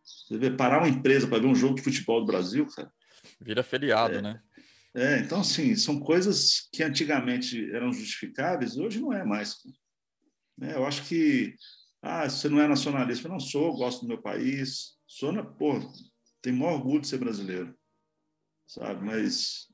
[0.05, 2.92] Você vê, parar uma empresa para ver um jogo de futebol do Brasil, cara.
[3.40, 4.40] Vira feriado, é, né?
[4.94, 9.57] É, então, assim, são coisas que antigamente eram justificáveis, hoje não é mais.
[10.61, 11.57] É, eu acho que,
[12.00, 13.26] ah, você não é nacionalista.
[13.26, 15.81] Eu não sou, gosto do meu país, sou, na, pô,
[16.40, 17.76] tenho maior orgulho de ser brasileiro
[18.66, 19.05] sabe?
[19.05, 19.68] Mas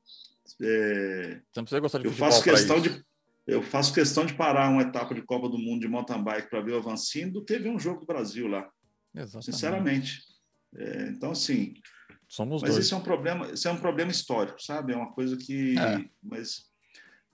[0.60, 3.04] é, Você não precisa gostar de eu faço questão de
[3.46, 6.60] eu faço questão de parar uma etapa de Copa do Mundo de mountain bike para
[6.60, 8.70] ver o Avancini do que ver um jogo do Brasil lá.
[9.14, 9.44] Exatamente.
[9.44, 10.20] Sinceramente.
[10.76, 11.74] É, então, assim.
[12.28, 12.86] Somos mas dois.
[12.86, 14.92] isso é um problema, isso é um problema histórico, sabe?
[14.92, 15.76] É uma coisa que.
[15.76, 16.04] É.
[16.22, 16.70] Mas,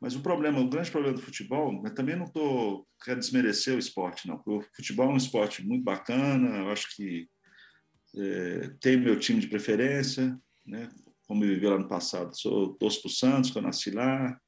[0.00, 3.78] mas o problema, o grande problema do futebol, mas também não estou querendo desmerecer o
[3.78, 4.42] esporte, não.
[4.46, 7.28] O futebol é um esporte muito bacana, eu acho que
[8.16, 10.88] é, tem meu time de preferência, né?
[11.28, 12.34] Como eu vivi lá no passado.
[12.34, 14.40] Sou torço para o Santos, que eu nasci lá.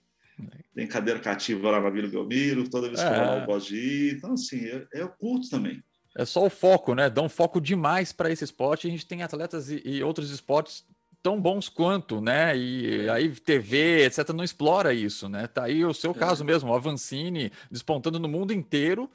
[0.75, 3.11] Tem cadeira cativa lá na Vila Belmiro, toda vez que é.
[3.11, 4.17] eu vou lá eu gosto de ir.
[4.17, 5.85] Então, assim, eu, eu curto também.
[6.17, 7.11] É só o foco, né?
[7.11, 8.87] Dá um foco demais para esse esporte.
[8.89, 10.85] A gente tem atletas e, e, outros esportes
[11.23, 12.57] tão bons quanto, né?
[12.57, 15.47] E aí TV, etc, não explora isso, né?
[15.47, 19.09] Tá aí o seu caso mesmo, o Avancini despontando no mundo inteiro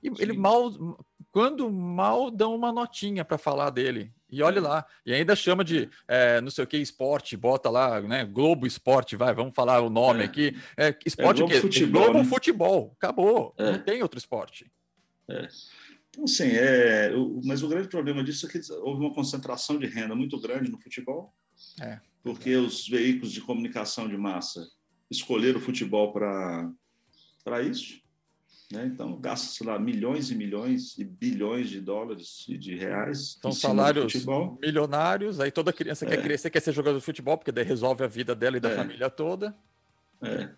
[0.00, 0.14] e Sim.
[0.20, 0.72] ele mal
[1.32, 4.12] quando mal dão uma notinha para falar dele.
[4.30, 4.84] E olhe lá.
[5.06, 8.24] E ainda chama de é, não sei o que, esporte, bota lá, né?
[8.24, 10.24] Globo Esporte, vai, vamos falar o nome é.
[10.26, 10.56] aqui.
[10.76, 12.02] É, esporte é Globo Futebol.
[12.02, 12.24] Globo né?
[12.24, 12.96] Futebol.
[12.96, 13.54] Acabou.
[13.56, 13.72] É.
[13.72, 14.70] Não tem outro esporte.
[15.30, 15.48] É.
[16.10, 17.10] Então, sim, é,
[17.44, 20.80] mas o grande problema disso é que houve uma concentração de renda muito grande no
[20.80, 21.32] futebol,
[21.80, 22.00] é.
[22.22, 24.66] porque os veículos de comunicação de massa
[25.10, 28.00] escolheram o futebol para isso.
[28.70, 28.84] Né?
[28.86, 33.38] Então, gasta-se lá milhões e milhões e bilhões de dólares e de reais.
[33.40, 34.12] São salários
[34.60, 36.08] milionários, aí toda criança é.
[36.08, 38.70] quer crescer, quer ser jogador de futebol, porque daí resolve a vida dela e da
[38.70, 38.76] é.
[38.76, 39.56] família toda.
[40.22, 40.50] É.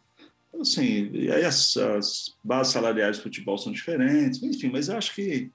[0.49, 4.96] Então, assim, e aí as, as, bases salariais do futebol são diferentes, enfim, mas eu
[4.96, 5.53] acho que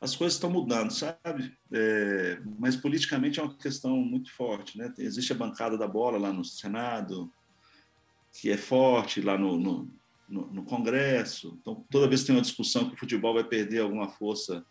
[0.00, 1.54] as coisas estão mudando, sabe?
[1.70, 4.92] É, mas politicamente é uma questão muito forte, né?
[4.98, 7.30] Existe a bancada da bola lá no Senado,
[8.32, 10.01] que é forte lá no, no
[10.32, 11.56] no, no, Congresso.
[11.60, 14.64] Então, toda vez que tem uma discussão que o futebol vai perder alguma força,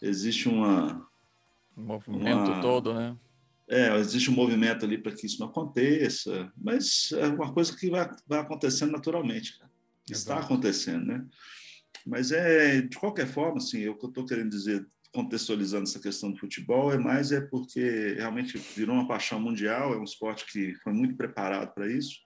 [0.00, 1.06] existe uma.
[1.76, 3.16] O movimento uma, todo, né?
[3.68, 7.90] É, existe um movimento ali para que isso não aconteça, mas é uma coisa que
[7.90, 9.58] vai, vai acontecendo naturalmente.
[9.58, 9.70] Cara.
[10.08, 11.26] Está acontecendo, né?
[12.06, 16.30] Mas é, de qualquer forma, assim, o que eu estou querendo dizer, contextualizando essa questão
[16.30, 20.74] do futebol, é mais é porque realmente virou uma paixão mundial, é um esporte que
[20.76, 22.20] foi muito preparado para isso,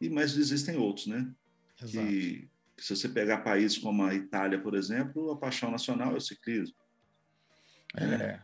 [0.00, 1.32] e mas existem outros, né?
[1.86, 6.16] Que, que, se você pegar países como a Itália, por exemplo, a paixão nacional é
[6.16, 6.76] o ciclismo.
[7.96, 8.04] É.
[8.04, 8.42] é.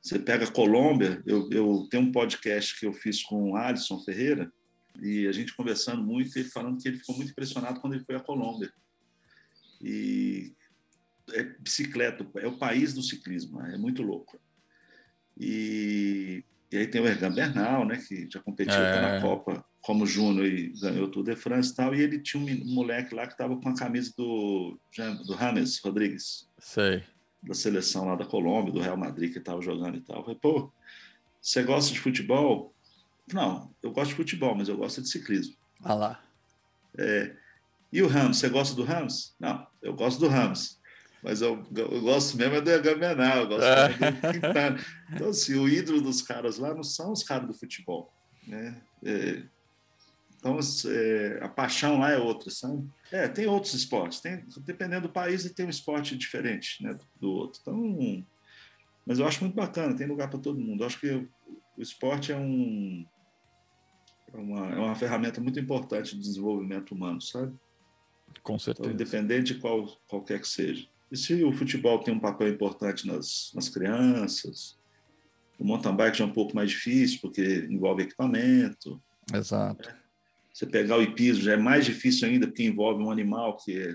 [0.00, 3.98] Você pega a Colômbia, eu, eu tenho um podcast que eu fiz com o Alisson
[4.00, 4.52] Ferreira,
[5.00, 8.14] e a gente conversando muito, ele falando que ele ficou muito impressionado quando ele foi
[8.14, 8.72] à Colômbia.
[9.80, 10.54] E
[11.32, 14.38] é bicicleta, é o país do ciclismo, é muito louco.
[15.38, 19.00] E, e aí tem o Ergan Bernal, né, que já competiu é.
[19.00, 22.74] na Copa como Júnior e ganhou tudo de France e tal, e ele tinha um
[22.74, 24.76] moleque lá que estava com a camisa do,
[25.24, 26.48] do James Rodrigues.
[26.58, 27.04] Sei.
[27.40, 30.16] Da seleção lá da Colômbia, do Real Madrid, que estava jogando e tal.
[30.16, 30.72] Eu falei, pô,
[31.40, 32.74] você gosta de futebol?
[33.32, 35.54] Não, eu gosto de futebol, mas eu gosto de ciclismo.
[35.80, 36.24] Ah lá.
[36.98, 37.36] É,
[37.92, 39.36] e o Ramos, você gosta do Ramos?
[39.38, 40.80] Não, eu gosto do Ramos.
[41.24, 43.88] Mas eu, eu gosto mesmo é do Gamenal, eu gosto é.
[43.88, 44.78] do Quintana.
[45.10, 48.12] Então, assim, o ídolo dos caras lá não são os caras do futebol.
[48.46, 48.82] Né?
[49.02, 49.42] É,
[50.36, 52.86] então, é, a paixão lá é outra, sabe?
[53.10, 54.20] É, tem outros esportes.
[54.20, 57.58] Tem, dependendo do país, tem um esporte diferente né, do outro.
[57.62, 58.26] Então,
[59.06, 60.82] mas eu acho muito bacana, tem lugar para todo mundo.
[60.82, 63.06] Eu acho que o esporte é, um,
[64.30, 67.56] é, uma, é uma ferramenta muito importante de desenvolvimento humano, sabe?
[68.42, 68.90] Com certeza.
[68.90, 70.86] Então, independente de qual, qualquer que seja.
[71.14, 74.76] E se o futebol tem um papel importante nas, nas crianças,
[75.56, 79.00] o mountain bike já é um pouco mais difícil, porque envolve equipamento.
[79.32, 79.88] Exato.
[79.88, 79.96] Né?
[80.52, 83.94] Você pegar o hipismo já é mais difícil ainda, porque envolve um animal que, é,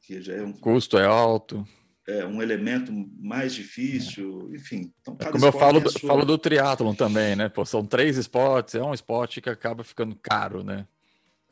[0.00, 0.50] que já é um.
[0.50, 1.66] O custo é alto.
[2.06, 4.56] É um elemento mais difícil, é.
[4.56, 4.92] enfim.
[5.00, 6.08] Então, é como eu falo, do, sua...
[6.08, 7.48] falo do triatlon também, né?
[7.48, 10.86] Pô, são três esportes, é um esporte que acaba ficando caro, né?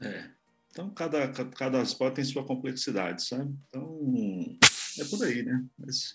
[0.01, 0.27] É.
[0.71, 3.53] Então, cada, cada esporte tem sua complexidade, sabe?
[3.69, 4.59] Então,
[4.98, 5.64] é por aí, né?
[5.78, 6.14] Mas,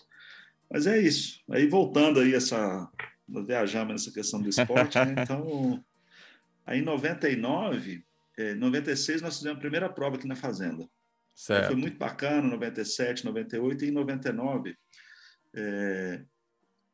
[0.70, 1.40] mas é isso.
[1.50, 2.90] Aí, voltando aí essa...
[3.26, 5.14] Nós viajamos nessa questão do esporte, né?
[5.22, 5.84] Então,
[6.64, 8.02] aí em 99,
[8.38, 10.88] é, 96 nós fizemos a primeira prova aqui na Fazenda.
[11.34, 11.68] Certo.
[11.68, 14.74] Foi muito bacana, 97, 98 e em 99
[15.54, 16.24] é,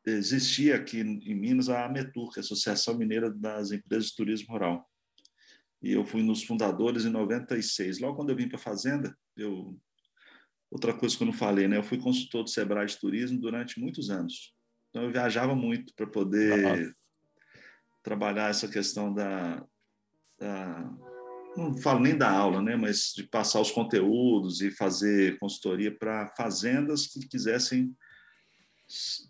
[0.05, 4.53] existia aqui em Minas a AMETUR, que é a Associação Mineira das Empresas de Turismo
[4.53, 4.89] Rural.
[5.81, 7.99] E eu fui nos fundadores em 96.
[7.99, 9.77] Logo quando eu vim para a Fazenda, eu
[10.75, 11.77] outra coisa que eu não falei, né?
[11.77, 14.53] Eu fui consultor do Sebrae de Turismo durante muitos anos.
[14.89, 16.93] Então eu viajava muito para poder Nossa.
[18.03, 19.65] trabalhar essa questão da,
[20.37, 20.93] da
[21.55, 26.27] não falo nem da aula, né, mas de passar os conteúdos e fazer consultoria para
[26.35, 27.95] fazendas que quisessem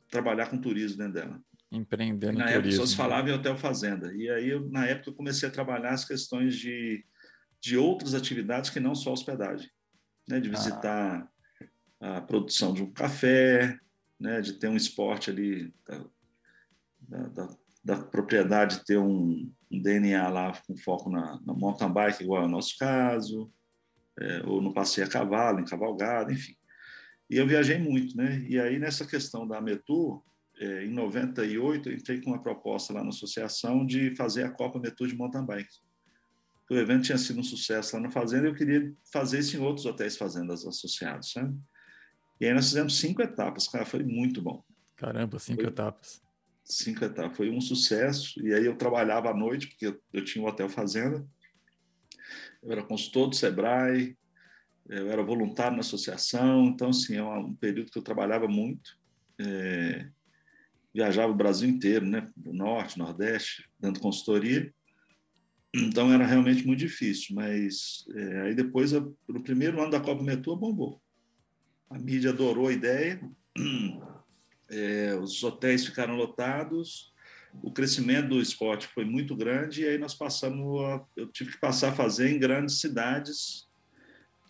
[0.10, 1.42] trabalhar com turismo dentro dela.
[1.72, 2.50] Empreender na.
[2.50, 4.12] Época, as pessoas falavam em hotel fazenda.
[4.16, 7.06] E aí, eu, na época, eu comecei a trabalhar as questões de,
[7.62, 9.70] de outras atividades que não só hospedagem.
[10.28, 10.52] Né, de ah.
[10.52, 11.35] visitar ah.
[12.00, 13.78] A produção de um café,
[14.20, 20.54] né, de ter um esporte ali da, da, da propriedade ter um, um DNA lá
[20.68, 23.52] com foco na, na, mountain bike, igual é o nosso caso,
[24.20, 26.56] é, ou no passeio a cavalo, em cavalgada, enfim.
[27.30, 28.46] E eu viajei muito, né?
[28.48, 30.24] E aí, nessa questão da Metur,
[30.60, 34.80] é, em 98, eu entrei com uma proposta lá na associação de fazer a Copa
[34.80, 35.84] Metur de mountain bike.
[36.70, 39.60] O evento tinha sido um sucesso lá na fazenda e eu queria fazer isso em
[39.60, 41.56] outros hotéis fazendas associados, sabe?
[42.40, 44.64] E aí nós fizemos cinco etapas, cara, foi muito bom.
[44.96, 46.22] Caramba, cinco foi, etapas.
[46.64, 47.38] cinco etapas.
[47.38, 48.40] Foi um sucesso.
[48.46, 51.26] E aí eu trabalhava à noite, porque eu, eu tinha um hotel fazenda.
[52.62, 54.18] Eu era consultor do Sebrae,
[54.90, 56.66] eu era voluntário na associação.
[56.66, 58.98] Então, assim, é um período que eu trabalhava muito.
[59.40, 60.10] É,
[60.94, 62.32] viajava o Brasil inteiro, né?
[62.38, 64.74] Norte, Nordeste, dando consultoria.
[65.76, 70.56] Então era realmente muito difícil, mas é, aí depois, no primeiro ano da Copa Metua,
[70.56, 71.02] bombou.
[71.90, 73.22] A mídia adorou a ideia,
[74.70, 77.14] é, os hotéis ficaram lotados,
[77.64, 81.60] o crescimento do esporte foi muito grande e aí nós passamos, a, eu tive que
[81.60, 83.68] passar a fazer em grandes cidades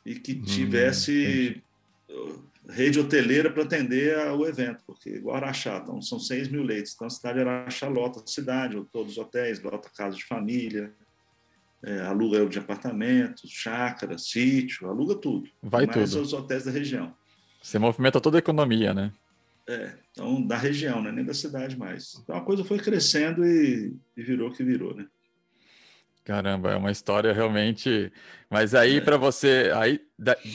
[0.05, 1.61] e que hum, tivesse
[2.09, 6.93] hum, rede hoteleira para atender o evento, porque igual Araxá, então, são 6 mil leitos,
[6.95, 10.91] então a cidade de Araxá lota a cidade, todos os hotéis, lota casa de família,
[11.83, 15.47] é, aluga de apartamentos, chácara, sítio, aluga tudo.
[15.61, 16.23] Vai mais tudo.
[16.23, 17.15] os hotéis da região.
[17.65, 19.11] Você movimenta toda a economia, né?
[19.67, 21.11] É, então da região, né?
[21.11, 22.13] nem da cidade mais.
[22.21, 25.07] Então a coisa foi crescendo e, e virou o que virou, né?
[26.23, 28.13] Caramba, é uma história realmente.
[28.51, 29.01] Mas aí, é.
[29.01, 29.99] para você, aí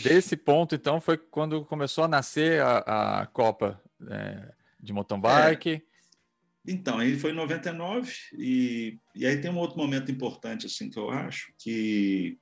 [0.05, 5.71] desse ponto, então, foi quando começou a nascer a, a Copa é, de mountain bike.
[5.71, 5.83] É.
[6.65, 10.99] Então, aí foi em 99 e, e aí tem um outro momento importante assim que
[10.99, 12.39] eu acho que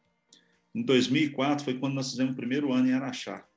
[0.74, 3.47] em 2004 foi quando nós fizemos o primeiro ano em Araxá,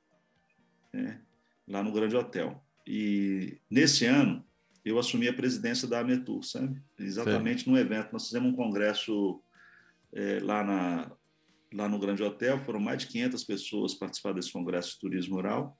[0.92, 1.20] né,
[1.66, 2.62] lá no Grande Hotel.
[2.86, 4.44] E nesse ano
[4.84, 6.82] eu assumi a presidência da Ametur, sabe?
[6.98, 7.70] Exatamente Sim.
[7.70, 9.40] no evento nós fizemos um congresso
[10.12, 11.12] é, lá na
[11.72, 15.74] lá no Grande Hotel, foram mais de 500 pessoas participar desse congresso de turismo rural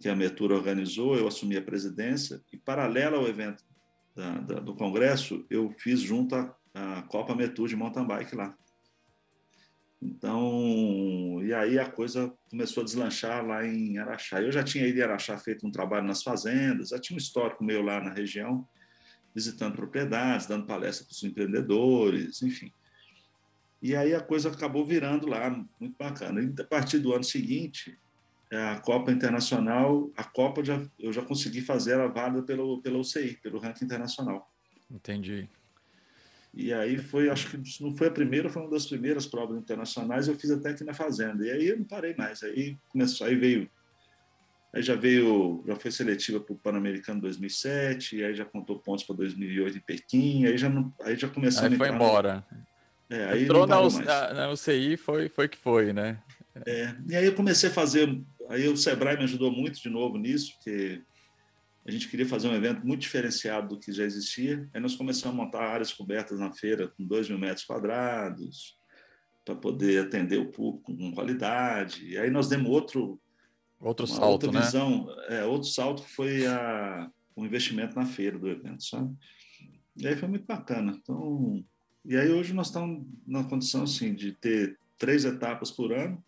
[0.00, 3.64] que a Metur organizou, eu assumi a presidência e paralelo ao evento
[4.14, 8.56] da, da, do Congresso, eu fiz junto à, à Copa Metur de mountain bike lá.
[10.00, 14.40] Então, e aí a coisa começou a deslanchar lá em Araxá.
[14.40, 17.64] Eu já tinha ido em Araxá feito um trabalho nas fazendas, já tinha um histórico
[17.64, 18.66] meu lá na região,
[19.34, 22.72] visitando propriedades, dando palestra para os empreendedores, enfim.
[23.82, 26.40] E aí a coisa acabou virando lá, muito bacana.
[26.42, 27.98] E a partir do ano seguinte,
[28.50, 32.98] é, a Copa Internacional, a Copa já, eu já consegui fazer ela válida pelo, pela
[32.98, 34.50] UCI, pelo ranking internacional.
[34.90, 35.48] Entendi.
[36.54, 40.28] E aí foi, acho que não foi a primeira, foi uma das primeiras provas internacionais,
[40.28, 41.46] eu fiz até aqui na Fazenda.
[41.46, 43.68] E aí eu não parei mais, aí começou, aí veio,
[44.72, 49.16] aí já veio, já foi seletiva para o Pan-Americano 2007, aí já contou pontos para
[49.16, 52.44] 2008 em Pequim, aí já, não, aí já começou aí a foi embora.
[53.10, 56.18] É, aí Entrou na, na, na UCI, foi, foi que foi, né?
[56.66, 60.16] É, e aí eu comecei a fazer Aí o Sebrae me ajudou muito de novo
[60.16, 61.02] nisso, porque
[61.88, 64.68] a gente queria fazer um evento muito diferenciado do que já existia.
[64.74, 68.76] Aí nós começamos a montar áreas cobertas na feira com 2 mil metros quadrados,
[69.42, 72.06] para poder atender o público com qualidade.
[72.06, 73.18] E aí nós demos outro
[73.80, 74.60] outro salto, outra né?
[74.60, 79.16] visão, é, outro salto foi a, o investimento na feira do evento, sabe?
[79.96, 80.98] E aí foi muito bacana.
[81.00, 81.64] Então,
[82.04, 86.22] e aí hoje nós estamos na condição assim de ter três etapas por ano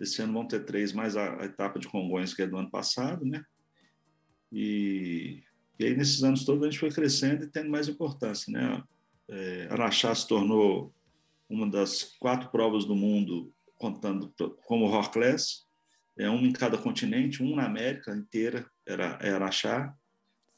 [0.00, 2.70] esse ano vão ter três, mais a, a etapa de Congonhas, que é do ano
[2.70, 3.44] passado, né?
[4.52, 5.42] E,
[5.78, 8.82] e aí, nesses anos todos, a gente foi crescendo e tendo mais importância, né?
[9.28, 10.92] É, Araxá se tornou
[11.48, 14.32] uma das quatro provas do mundo, contando
[14.64, 15.64] como Rock Class,
[16.18, 19.94] é uma em cada continente, um na América inteira, era, era Araxá.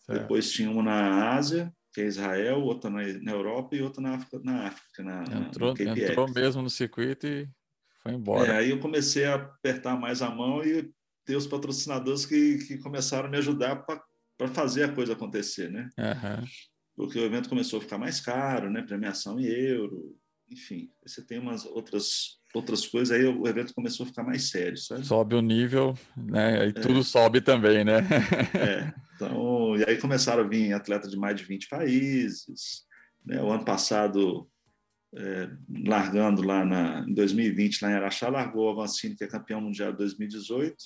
[0.00, 0.20] Certo.
[0.20, 4.16] Depois tinha uma na Ásia, que é Israel, outra na, na Europa e outra na
[4.16, 7.48] África, na África, na, entrou, na entrou mesmo no circuito e
[8.02, 8.52] foi embora.
[8.52, 10.92] É, aí eu comecei a apertar mais a mão e
[11.26, 15.90] ter os patrocinadores que, que começaram a me ajudar para fazer a coisa acontecer, né?
[15.98, 16.46] Uhum.
[16.96, 18.80] Porque o evento começou a ficar mais caro, né?
[18.80, 20.16] Premiação em euro,
[20.48, 20.88] enfim.
[21.04, 25.04] Você tem umas outras outras coisas, aí o evento começou a ficar mais sério, sabe?
[25.04, 26.62] Sobe o nível, né?
[26.62, 26.72] Aí é.
[26.72, 27.98] tudo sobe também, né?
[28.54, 28.94] é.
[29.16, 32.84] Então, e aí começaram a vir atletas de mais de 20 países.
[33.24, 33.42] Né?
[33.42, 34.46] O ano passado
[35.16, 35.48] é,
[35.86, 39.90] largando lá na, em 2020, lá em Araxá, largou o Avancini, que é campeão mundial
[39.92, 40.76] de 2018,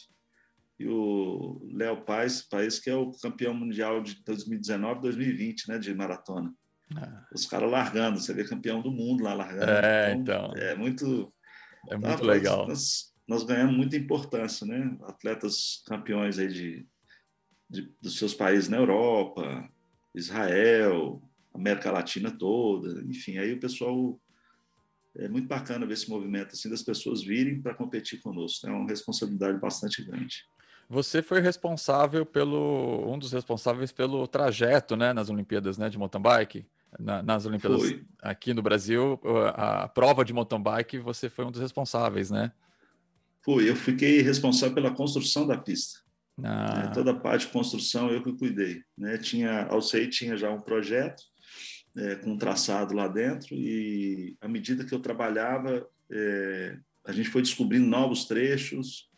[0.80, 5.94] e o Léo Paes, país que é o campeão mundial de 2019 2020, né, de
[5.94, 6.54] maratona.
[6.96, 7.26] Ah.
[7.34, 9.70] Os caras largando, você vê campeão do mundo lá largando.
[9.70, 10.46] É, então.
[10.46, 10.62] então.
[10.62, 11.30] É muito.
[11.90, 12.66] É muito tá, legal.
[12.66, 14.96] Nós, nós, ganhamos muita importância, né?
[15.02, 16.86] Atletas campeões aí de,
[17.68, 19.68] de, dos seus países na Europa,
[20.14, 24.18] Israel, América Latina toda, enfim, aí o pessoal
[25.14, 28.88] é muito bacana ver esse movimento assim das pessoas virem para competir conosco, é uma
[28.88, 30.44] responsabilidade bastante grande.
[30.90, 36.20] Você foi responsável pelo um dos responsáveis pelo trajeto, né, nas Olimpíadas, né, de mountain
[36.20, 36.66] bike.
[36.98, 38.04] Na, nas Olimpíadas foi.
[38.20, 39.20] aqui no Brasil,
[39.54, 42.50] a, a prova de mountain bike, você foi um dos responsáveis, né?
[43.40, 46.00] Foi, eu fiquei responsável pela construção da pista.
[46.42, 46.86] Ah.
[46.86, 46.90] Né?
[46.92, 48.82] Toda a parte de construção eu que cuidei.
[48.98, 49.16] Né?
[49.16, 51.22] Tinha, a UCI tinha já um projeto
[51.96, 57.28] é, com um traçado lá dentro e à medida que eu trabalhava, é, a gente
[57.28, 59.08] foi descobrindo novos trechos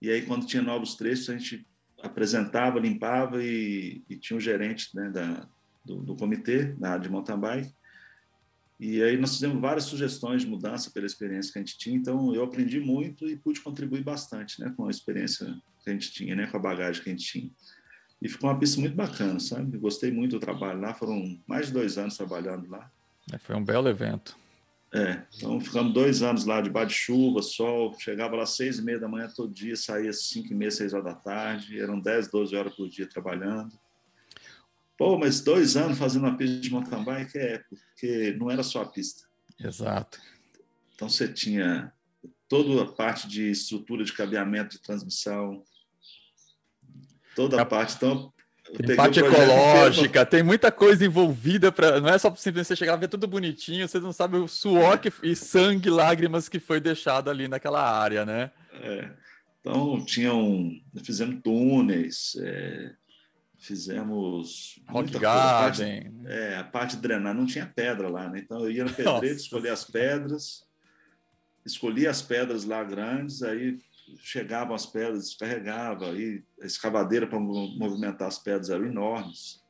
[0.00, 1.66] e aí quando tinha novos trechos a gente
[2.02, 5.46] apresentava, limpava e, e tinha um gerente né, da,
[5.84, 7.74] do, do, comitê da área de mountain bike
[8.78, 12.34] e aí nós fizemos várias sugestões de mudança pela experiência que a gente tinha, então
[12.34, 15.46] eu aprendi muito e pude contribuir bastante, né, com a experiência
[15.84, 17.50] que a gente tinha, né, com a bagagem que a gente tinha.
[18.22, 19.78] E ficou uma pista muito bacana, sabe?
[19.78, 22.90] gostei muito do trabalho lá, foram mais de dois anos trabalhando lá.
[23.32, 24.36] É, foi um belo evento.
[24.92, 28.98] É, então ficamos dois anos lá debaixo de chuva, sol, chegava lá seis e meia
[28.98, 32.56] da manhã todo dia, saía cinco e meia, seis horas da tarde, eram dez, doze
[32.56, 33.78] horas por dia trabalhando.
[34.98, 38.82] Pô, mas dois anos fazendo uma pista de mountain bike é porque não era só
[38.82, 39.28] a pista.
[39.58, 40.20] Exato.
[40.94, 41.92] Então você tinha
[42.48, 45.62] toda a parte de estrutura de cabeamento de transmissão,
[47.36, 47.94] toda a parte.
[47.94, 48.32] Então,
[48.76, 52.00] tem parte ecológica, tem muita coisa envolvida para.
[52.00, 54.98] Não é só simplesmente você chegar a ver tudo bonitinho, você não sabe o suor
[54.98, 58.50] que, e sangue, lágrimas que foi deixado ali naquela área, né?
[58.74, 59.10] É.
[59.60, 60.70] Então, tinham.
[61.04, 62.92] Fizemos túneis, é,
[63.60, 64.80] Fizemos.
[64.88, 66.04] Rock Garden.
[66.04, 68.38] Parte, é, a parte de drenar, não tinha pedra lá, né?
[68.38, 70.64] Então eu ia no pedreiro, escolhia as pedras,
[71.64, 73.78] escolhia as pedras lá grandes, aí
[74.18, 79.60] chegavam as pedras, descarregava, aí a escavadeira para movimentar as pedras eram enormes.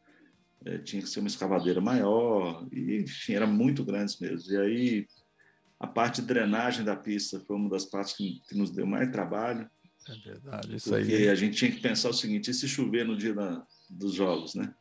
[0.64, 4.52] É, tinha que ser uma escavadeira maior, e, enfim, eram muito grandes mesmo.
[4.52, 5.06] E aí
[5.78, 9.10] a parte de drenagem da pista foi uma das partes que, que nos deu mais
[9.10, 9.68] trabalho.
[10.06, 11.10] É verdade, isso porque aí.
[11.10, 14.12] Porque a gente tinha que pensar o seguinte: e se chover no dia da, dos
[14.12, 14.74] jogos, né?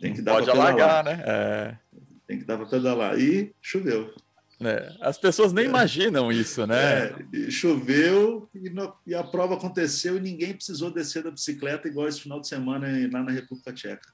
[0.00, 1.22] Tem que dar Pode alagar, né?
[1.24, 1.78] É.
[2.26, 3.18] Tem que dar para pedalar.
[3.18, 4.14] E choveu.
[4.68, 5.68] É, as pessoas nem é.
[5.68, 7.06] imaginam isso, né?
[7.06, 12.08] É, choveu e, no, e, a prova aconteceu e ninguém precisou descer da bicicleta igual
[12.08, 14.12] esse final de semana lá na República Tcheca.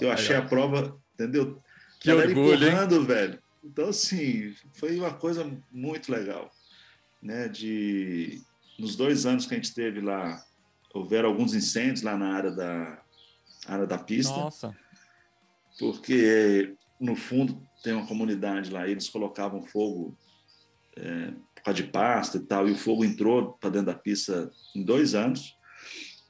[0.00, 1.60] Eu achei a prova, entendeu?
[2.00, 3.38] Que Galera orgulho, empurrando, velho.
[3.64, 6.50] Então, assim, foi uma coisa muito legal.
[7.22, 7.48] Né?
[7.48, 8.42] De,
[8.78, 10.42] nos dois anos que a gente teve lá
[10.92, 13.02] houveram alguns incêndios lá na área da,
[13.66, 14.34] área da pista.
[14.34, 14.76] Nossa.
[15.78, 20.16] Porque, no fundo, tem uma comunidade lá, eles colocavam fogo
[20.96, 24.50] é, por causa de pasta e tal, e o fogo entrou para dentro da pista
[24.74, 25.56] em dois anos.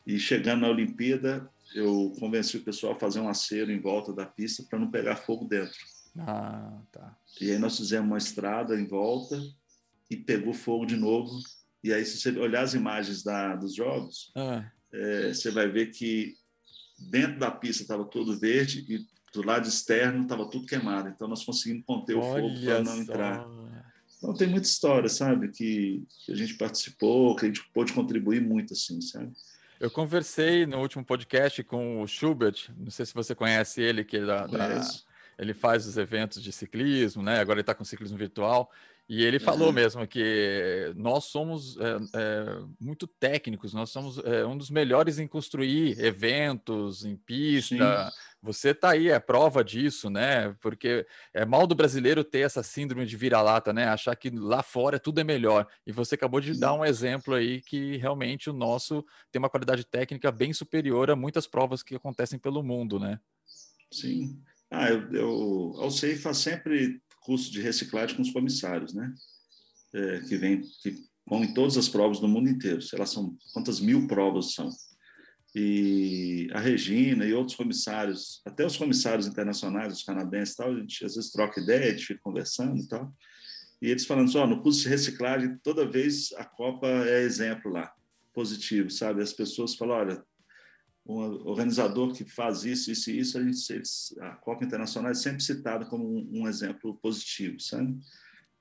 [0.07, 4.27] E chegando na Olimpíada, eu convenci o pessoal a fazer um acero em volta da
[4.27, 5.79] pista para não pegar fogo dentro.
[6.19, 7.17] Ah, tá.
[7.41, 9.41] E aí nós fizemos uma estrada em volta
[10.11, 11.41] e pegou fogo de novo
[11.83, 14.65] e aí, se você olhar as imagens da, dos jogos, ah.
[14.93, 16.37] é, você vai ver que
[17.11, 21.09] dentro da pista estava tudo verde e do lado externo estava tudo queimado.
[21.09, 23.47] Então, nós conseguimos conter o fogo para não entrar.
[24.19, 25.49] Então, tem muita história, sabe?
[25.49, 29.33] Que, que, a gente participou, que a gente pôde contribuir muito, assim, sabe?
[29.81, 34.19] Eu conversei no último podcast com o Schubert, não sei se você conhece ele, que
[34.19, 34.81] é da, da
[35.39, 37.41] ele faz os eventos de ciclismo, né?
[37.41, 38.71] Agora ele está com ciclismo virtual.
[39.09, 39.75] E ele falou uhum.
[39.75, 45.27] mesmo que nós somos é, é, muito técnicos, nós somos é, um dos melhores em
[45.27, 48.11] construir eventos em pista.
[48.11, 48.17] Sim.
[48.41, 50.57] Você está aí, é prova disso, né?
[50.61, 53.87] Porque é mal do brasileiro ter essa síndrome de vira-lata, né?
[53.87, 55.67] Achar que lá fora tudo é melhor.
[55.87, 56.61] E você acabou de Sim.
[56.61, 61.17] dar um exemplo aí que realmente o nosso tem uma qualidade técnica bem superior a
[61.17, 63.21] muitas provas que acontecem pelo mundo, né?
[63.93, 64.41] Sim.
[64.71, 69.13] Ah, eu, eu, a UCEIFA sempre curso de reciclagem com os comissários, né?
[69.95, 70.95] É, que vem, que
[71.27, 72.83] vão em todas as provas do mundo inteiro.
[72.83, 74.71] Sei lá, são quantas mil provas são.
[75.55, 81.05] E a Regina e outros comissários, até os comissários internacionais, os canadenses, tal, a gente
[81.05, 83.13] às vezes troca ideia, a gente fica conversando e tal.
[83.83, 87.71] E eles falando assim, oh, no curso de reciclagem, toda vez a Copa é exemplo
[87.71, 87.93] lá,
[88.33, 89.23] positivo, sabe?
[89.23, 90.25] As pessoas falam, olha,
[91.05, 91.17] um
[91.49, 95.85] organizador que faz isso, isso e isso, a, gente, a Copa Internacional é sempre citada
[95.85, 97.99] como um, um exemplo positivo, sabe?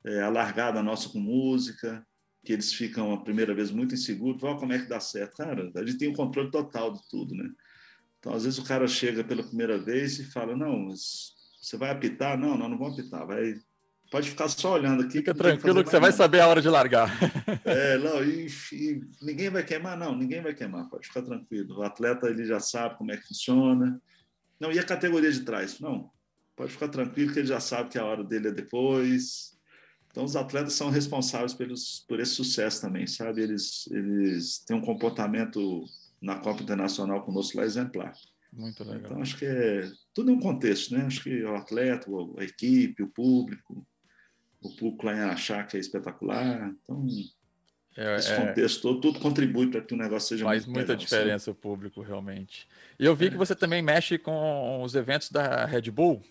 [0.04, 2.06] É, a largada nossa com música,
[2.44, 5.38] que eles ficam a primeira vez muito inseguros, olha como é que dá certo.
[5.38, 7.48] Cara, a gente tem o um controle total de tudo, né?
[8.20, 12.38] Então, às vezes o cara chega pela primeira vez e fala, não, você vai apitar?
[12.38, 13.60] Não, não, não vou apitar, vai
[14.12, 15.20] Pode ficar só olhando aqui.
[15.20, 17.09] Fica tranquilo que você vai saber a hora de largar.
[17.64, 21.78] É, não, e, e, ninguém vai queimar, não, ninguém vai queimar, pode ficar tranquilo.
[21.78, 24.01] O atleta ele já sabe como é que funciona.
[24.59, 25.80] Não, e a categoria de trás?
[25.80, 26.09] Não,
[26.55, 29.57] pode ficar tranquilo que ele já sabe que a hora dele é depois.
[30.07, 33.41] Então, os atletas são responsáveis pelos, por esse sucesso também, sabe?
[33.41, 35.86] Eles, eles têm um comportamento
[36.22, 38.14] na Copa Internacional conosco lá exemplar.
[38.51, 38.99] Muito legal.
[39.05, 41.05] Então, acho que é tudo é um contexto, né?
[41.05, 43.86] Acho que o atleta, a equipe, o público,
[44.62, 46.74] o público lá em Araxá, que é espetacular.
[46.84, 47.05] Então,
[47.97, 48.36] é, esse é.
[48.36, 52.01] contexto todo, tudo contribui para que o negócio seja Faz muita legal, diferença o público,
[52.01, 52.68] realmente.
[52.99, 56.22] E eu vi que você também mexe com os eventos da Red Bull.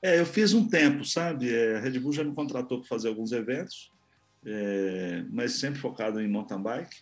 [0.00, 1.48] É, eu fiz um tempo, sabe?
[1.74, 3.90] a Red Bull já me contratou para fazer alguns eventos,
[5.30, 6.96] mas sempre focado em mountain bike.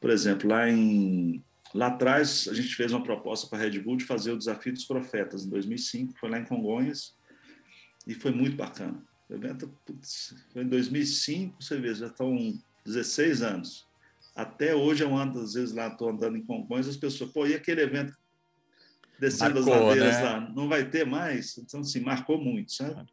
[0.00, 1.44] por exemplo, lá em
[1.74, 4.72] Lá atrás, a gente fez uma proposta para a Red Bull de fazer o Desafio
[4.72, 7.16] dos Profetas, em 2005, foi lá em Congonhas,
[8.06, 9.02] e foi muito bacana.
[9.28, 12.36] O evento putz, foi em 2005, você vê, já estão
[12.84, 13.86] 16 anos.
[14.34, 17.54] Até hoje eu ando, às vezes lá estou andando em Congonhas, as pessoas, pô, e
[17.54, 18.16] aquele evento
[19.18, 20.22] descendo marcou, as ladeiras né?
[20.22, 21.56] lá, não vai ter mais?
[21.56, 23.08] Então, assim, marcou muito, sabe?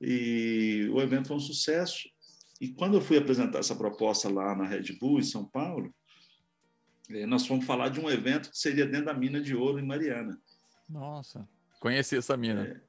[0.00, 2.08] E o evento foi um sucesso.
[2.60, 5.94] E quando eu fui apresentar essa proposta lá na Red Bull, em São Paulo,
[7.10, 9.86] é, nós fomos falar de um evento que seria dentro da mina de ouro em
[9.86, 10.40] Mariana.
[10.88, 11.48] Nossa,
[11.78, 12.66] conheci essa mina.
[12.66, 12.80] É,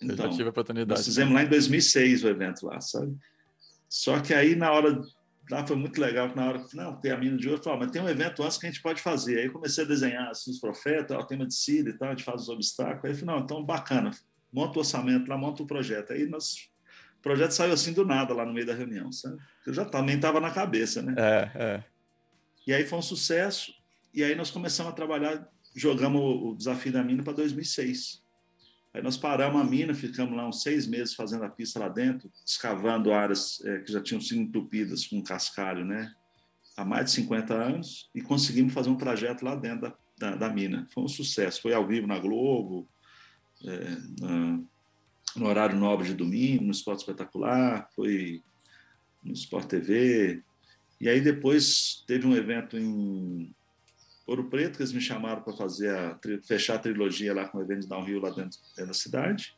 [0.00, 0.98] então, Eu já tive a oportunidade.
[0.98, 3.16] Nós fizemos lá em 2006 o evento lá, sabe?
[3.88, 5.00] Só que aí na hora
[5.50, 7.62] lá foi muito legal que na hora que não tem a mina de ouro, eu
[7.62, 9.38] falei, mas tem um evento antes que a gente pode fazer.
[9.38, 12.24] Aí comecei a desenhar assim, os profetas, o tema de Cida e tal, a gente
[12.24, 13.04] faz os obstáculos.
[13.04, 14.10] Aí eu falei, não, então bacana,
[14.52, 16.12] monta o orçamento lá, monta o projeto.
[16.12, 16.70] Aí nós
[17.18, 19.38] o projeto saiu assim do nada lá no meio da reunião, sabe?
[19.66, 21.14] Eu já também estava na cabeça, né?
[21.16, 21.84] É, é.
[22.66, 23.72] E aí foi um sucesso.
[24.12, 28.23] E aí nós começamos a trabalhar, jogamos o desafio da mina para 2006.
[28.94, 32.30] Aí nós paramos a mina, ficamos lá uns seis meses fazendo a pista lá dentro,
[32.46, 36.14] escavando áreas é, que já tinham sido entupidas com cascalho, né?
[36.76, 40.48] Há mais de 50 anos, e conseguimos fazer um trajeto lá dentro da, da, da
[40.48, 40.86] mina.
[40.94, 41.60] Foi um sucesso.
[41.60, 42.88] Foi ao vivo na Globo,
[43.64, 44.60] é, na,
[45.34, 48.42] no horário nobre de domingo, no Esporte Espetacular, foi
[49.24, 50.42] no Sport TV,
[51.00, 53.52] e aí depois teve um evento em
[54.26, 57.62] Ouro Preto que eles me chamaram para fazer a fechar a trilogia lá com o
[57.62, 59.54] evento de downhill lá dentro, dentro da cidade.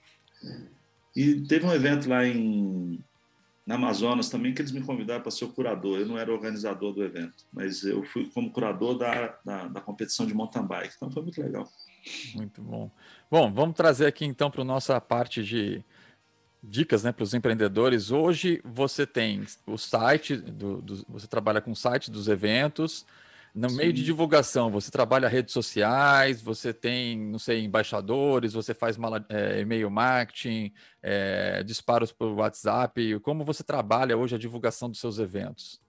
[1.14, 3.02] E teve um evento lá em
[3.66, 5.98] na Amazonas também que eles me convidaram para ser o curador.
[5.98, 10.24] Eu não era organizador do evento, mas eu fui como curador da, da, da competição
[10.24, 10.94] de mountain bike.
[10.96, 11.68] Então foi muito legal.
[12.36, 12.88] Muito bom.
[13.28, 15.84] Bom, vamos trazer aqui então para a nossa parte de
[16.62, 18.12] dicas né, para os empreendedores.
[18.12, 23.04] Hoje você tem o site, do, do, você trabalha com o site dos eventos.
[23.56, 23.76] No Sim.
[23.76, 28.98] meio de divulgação, você trabalha redes sociais, você tem, não sei, embaixadores, você faz
[29.30, 33.18] é, e-mail marketing, é, disparos por WhatsApp.
[33.20, 35.80] Como você trabalha hoje a divulgação dos seus eventos?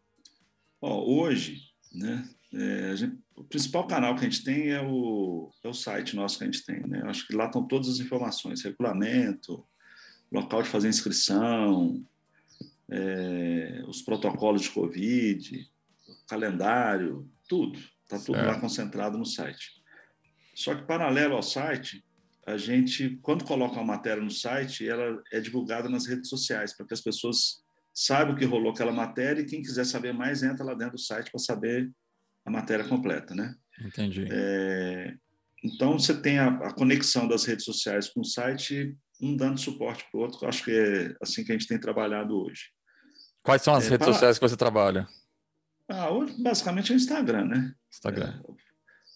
[0.82, 1.63] Bom, hoje,
[1.93, 6.15] né, é, gente, o principal canal que a gente tem é o, é o site
[6.15, 6.80] nosso que a gente tem.
[6.88, 7.01] Né?
[7.03, 9.61] Acho que lá estão todas as informações, regulamento,
[10.32, 12.01] local de fazer inscrição,
[12.89, 15.70] é, os protocolos de Covid,
[16.30, 17.80] calendário, tudo.
[18.04, 19.72] Está tudo lá concentrado no site.
[20.56, 22.04] Só que, paralelo ao site,
[22.45, 26.86] a gente, quando coloca uma matéria no site, ela é divulgada nas redes sociais, para
[26.86, 27.62] que as pessoas
[27.93, 31.02] saibam o que rolou aquela matéria e quem quiser saber mais, entra lá dentro do
[31.02, 31.91] site para saber
[32.45, 33.54] a matéria completa, né?
[33.82, 34.26] Entendi.
[34.32, 35.14] É,
[35.64, 40.06] então, você tem a, a, conexão das redes sociais com o site um dando suporte
[40.10, 40.48] para o outro.
[40.48, 42.70] Acho que é assim que a gente tem trabalhado hoje.
[43.43, 44.14] Quais são as é, redes para...
[44.14, 45.08] sociais que você trabalha?
[45.88, 47.73] Ah, hoje, basicamente é o Instagram, né?
[47.91, 48.41] Instagram.
[48.45, 48.51] É,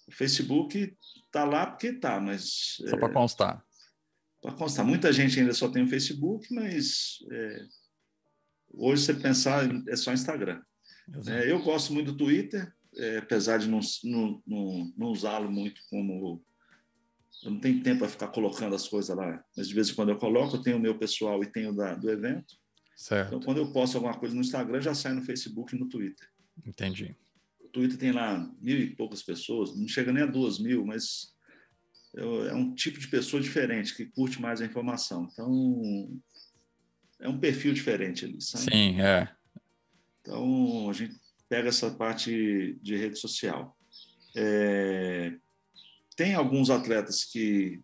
[0.08, 2.78] o Facebook está lá porque está, mas.
[2.90, 3.66] Só para é, constar.
[4.42, 4.86] Para constar.
[4.86, 7.66] Muita gente ainda só tem o Facebook, mas é,
[8.70, 10.62] hoje, você pensar, é só Instagram.
[11.28, 15.82] É, eu gosto muito do Twitter, é, apesar de não, não, não, não usá-lo muito
[15.90, 16.42] como
[17.44, 20.10] eu não tenho tempo para ficar colocando as coisas lá, mas de vez em quando
[20.10, 22.56] eu coloco, eu tenho o meu pessoal e tenho da, do evento.
[22.96, 23.30] Certo.
[23.30, 26.28] Então, quando eu posto alguma coisa no Instagram, já sai no Facebook e no Twitter.
[26.66, 27.16] Entendi.
[27.60, 31.34] O Twitter tem lá mil e poucas pessoas, não chega nem a duas mil, mas
[32.16, 35.28] é um tipo de pessoa diferente, que curte mais a informação.
[35.32, 36.22] Então,
[37.20, 38.66] é um perfil diferente ali, sabe?
[38.66, 39.34] Sim, é.
[40.22, 41.16] Então, a gente
[41.48, 43.78] pega essa parte de rede social.
[44.36, 45.34] É,
[46.16, 47.82] tem alguns atletas que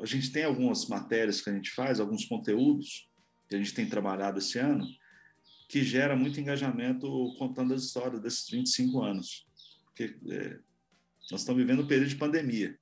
[0.00, 3.08] a gente tem algumas matérias que a gente faz, alguns conteúdos
[3.48, 4.86] que a gente tem trabalhado esse ano,
[5.74, 9.44] que gera muito engajamento contando as histórias desses 25 anos.
[9.86, 10.56] Porque é,
[11.32, 12.78] nós estamos vivendo um período de pandemia.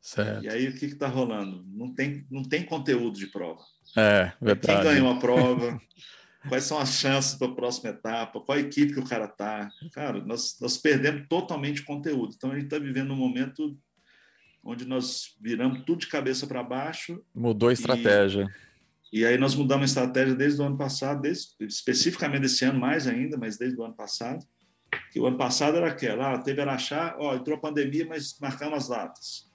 [0.00, 0.42] Certo.
[0.42, 1.64] E aí o que está rolando?
[1.68, 3.62] Não tem, não tem conteúdo de prova.
[3.96, 4.66] É, verdade.
[4.66, 5.80] Quem ganhou a prova?
[6.48, 8.40] quais são as chances para a próxima etapa?
[8.40, 9.70] Qual a equipe que o cara está?
[9.92, 12.34] Cara, nós, nós perdemos totalmente o conteúdo.
[12.36, 13.78] Então a gente está vivendo um momento
[14.64, 17.24] onde nós viramos tudo de cabeça para baixo.
[17.32, 18.42] Mudou a estratégia.
[18.42, 18.73] E,
[19.18, 23.06] e, aí nós mudamos a estratégia desde o ano passado, desde, especificamente desse ano mais
[23.06, 24.44] ainda, mas desde o ano passado.
[25.12, 28.78] Que o ano passado era aquela, ah, teve Araxá, ó, entrou a pandemia, mas marcamos
[28.78, 29.50] as datas.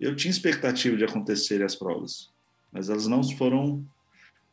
[0.00, 2.32] Eu tinha expectativa de acontecerem as provas,
[2.72, 3.86] mas elas não foram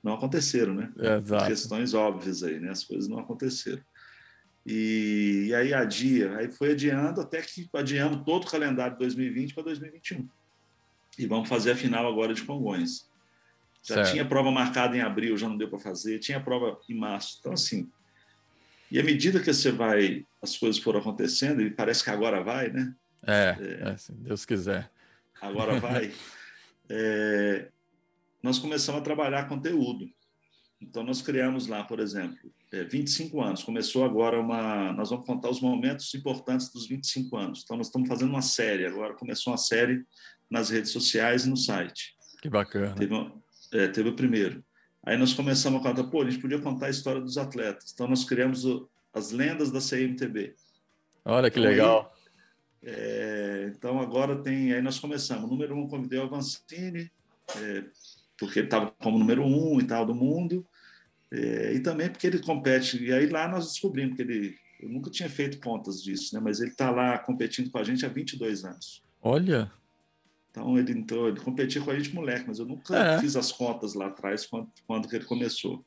[0.06, 0.94] não aconteceram, né?
[1.00, 1.48] Exato.
[1.48, 2.70] Questões óbvias aí, né?
[2.70, 3.82] As coisas não aconteceram.
[4.64, 9.56] E, e aí adia, aí foi adiando até que adiamos todo o calendário de 2020
[9.56, 10.30] para 2021.
[11.18, 13.10] E vamos fazer a final agora de Congonhas.
[13.86, 14.12] Já certo.
[14.12, 17.38] tinha prova marcada em abril, já não deu para fazer, tinha prova em março.
[17.40, 17.88] Então, assim,
[18.92, 22.70] e à medida que você vai, as coisas foram acontecendo, e parece que agora vai,
[22.70, 22.96] né?
[23.26, 24.90] É, é, é se Deus quiser.
[25.40, 26.12] Agora vai.
[26.90, 27.70] é,
[28.42, 30.10] nós começamos a trabalhar conteúdo.
[30.82, 33.64] Então, nós criamos lá, por exemplo, é, 25 anos.
[33.64, 34.92] Começou agora uma.
[34.94, 37.62] Nós vamos contar os momentos importantes dos 25 anos.
[37.64, 38.86] Então, nós estamos fazendo uma série.
[38.86, 40.04] Agora começou uma série
[40.50, 42.16] nas redes sociais e no site.
[42.42, 42.94] Que bacana.
[42.94, 43.14] Teve,
[43.76, 44.64] é, teve o primeiro.
[45.04, 47.92] Aí nós começamos a contar, pô, a gente podia contar a história dos atletas.
[47.94, 50.56] Então, nós criamos o, as lendas da CMTB.
[51.24, 52.12] Olha que legal.
[52.84, 54.74] Aí, é, então, agora tem.
[54.74, 55.50] Aí nós começamos.
[55.50, 57.12] Número um, convidei o Avancini,
[57.56, 57.84] é,
[58.38, 60.66] porque ele estava como número um e tal do mundo.
[61.32, 63.04] É, e também porque ele compete.
[63.04, 64.56] E aí lá nós descobrimos que ele.
[64.80, 66.42] Eu nunca tinha feito contas disso, né?
[66.44, 69.02] mas ele está lá competindo com a gente há 22 anos.
[69.22, 69.72] Olha!
[70.56, 73.20] Então ele, então, ele competia com a gente moleque, mas eu nunca é.
[73.20, 75.86] fiz as contas lá atrás quando, quando que ele começou.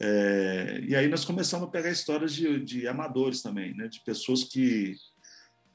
[0.00, 3.86] É, e aí nós começamos a pegar histórias de, de amadores também, né?
[3.86, 4.96] de pessoas que,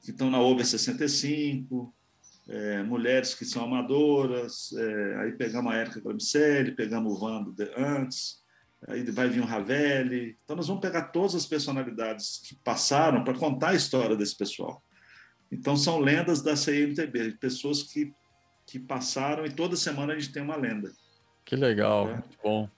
[0.06, 1.94] estão na over 65,
[2.48, 8.42] é, mulheres que são amadoras, é, aí pegamos a Érica Gramiceli, pegamos o Vando antes,
[8.88, 10.36] aí vai vir o Ravelli.
[10.44, 14.84] Então, nós vamos pegar todas as personalidades que passaram para contar a história desse pessoal.
[15.52, 18.12] Então, são lendas da CMTB, pessoas que,
[18.66, 20.90] que passaram e toda semana a gente tem uma lenda.
[21.44, 22.12] Que legal, é.
[22.14, 22.68] muito bom.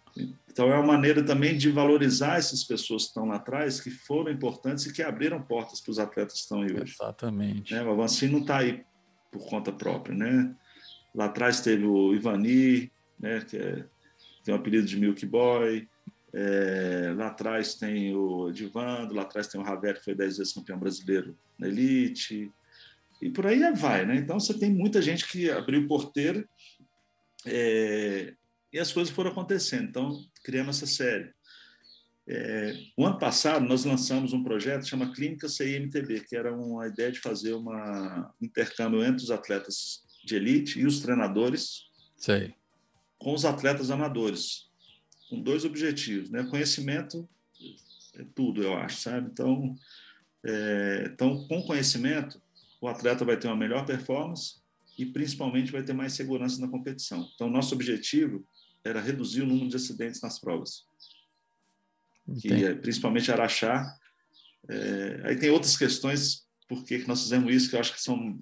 [0.51, 4.31] Então, é uma maneira também de valorizar essas pessoas que estão lá atrás, que foram
[4.31, 6.95] importantes e que abriram portas para os atletas que estão aí hoje.
[7.01, 7.73] Exatamente.
[7.73, 7.83] Né?
[7.83, 8.85] O Avancini não está aí
[9.31, 10.55] por conta própria, né?
[11.15, 13.41] Lá atrás teve o Ivani, né?
[13.41, 13.85] Que é,
[14.45, 15.89] tem o apelido de Milk Boy.
[16.33, 20.53] É, lá atrás tem o Divando, lá atrás tem o Ravel, que foi 10 vezes
[20.53, 22.51] campeão brasileiro na Elite,
[23.21, 24.17] e por aí vai, né?
[24.17, 26.47] Então você tem muita gente que abriu porteiro
[27.47, 28.35] é,
[28.73, 29.89] e as coisas foram acontecendo.
[29.89, 31.33] Então criamos essa série.
[32.27, 37.13] É, o ano passado nós lançamos um projeto chama Clínica CIMTB, que era uma ideia
[37.13, 42.55] de fazer uma, um intercâmbio entre os atletas de elite e os treinadores Sei.
[43.19, 44.71] com os atletas amadores
[45.29, 46.45] com dois objetivos, né?
[46.45, 47.29] Conhecimento
[48.15, 49.29] é tudo, eu acho, sabe?
[49.31, 49.75] Então,
[50.45, 52.41] é, então, com conhecimento,
[52.85, 54.57] o atleta vai ter uma melhor performance
[54.99, 57.27] e, principalmente, vai ter mais segurança na competição.
[57.35, 58.47] Então, nosso objetivo
[58.85, 60.85] era reduzir o número de acidentes nas provas,
[62.41, 63.91] que é, principalmente Araxá.
[64.69, 68.39] É, aí tem outras questões por que nós fizemos isso, que eu acho que são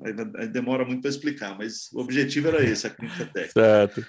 [0.53, 3.53] demora muito para explicar, mas o objetivo era esse, a clínica técnica.
[3.53, 4.07] Certo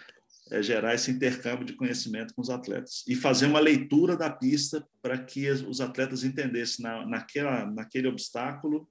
[0.52, 4.86] é, gerar esse intercâmbio de conhecimento com os atletas e fazer uma leitura da pista
[5.02, 8.88] para que os atletas entendessem na, naquela, naquele obstáculo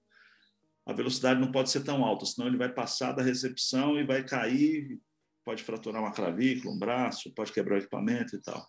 [0.84, 4.24] a velocidade não pode ser tão alta, senão ele vai passar da recepção e vai
[4.24, 5.00] cair,
[5.44, 8.66] pode fraturar uma clavícula, um braço, pode quebrar o equipamento e tal.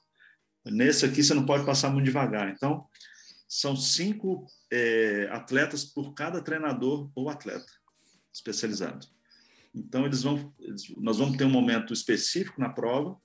[0.66, 2.50] Nesse aqui você não pode passar muito devagar.
[2.50, 2.88] Então,
[3.48, 7.72] são cinco é, atletas por cada treinador ou atleta
[8.34, 9.06] especializado.
[9.76, 10.54] Então, eles vão,
[10.98, 13.18] nós vamos ter um momento específico na prova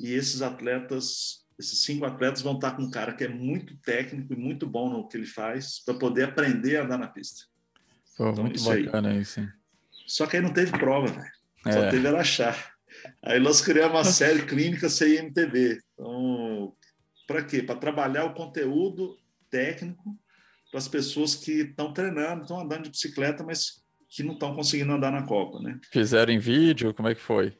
[0.00, 4.32] e esses atletas, esses cinco atletas vão estar com um cara que é muito técnico
[4.32, 7.44] e muito bom no que ele faz para poder aprender a andar na pista.
[8.16, 9.20] Pô, então, muito isso bacana aí.
[9.20, 9.40] isso.
[9.40, 9.48] Hein?
[10.06, 11.32] Só que aí não teve prova, velho.
[11.62, 11.90] Só é.
[11.90, 12.74] teve achar.
[13.22, 15.80] Aí nós criamos uma série clínica CIMTB.
[15.94, 16.74] Então,
[17.26, 17.62] para quê?
[17.62, 19.16] Para trabalhar o conteúdo
[19.50, 20.18] técnico
[20.70, 24.92] para as pessoas que estão treinando, estão andando de bicicleta, mas que não estão conseguindo
[24.92, 25.78] andar na Copa, né?
[25.90, 26.92] Fizeram em vídeo?
[26.92, 27.56] Como é que foi?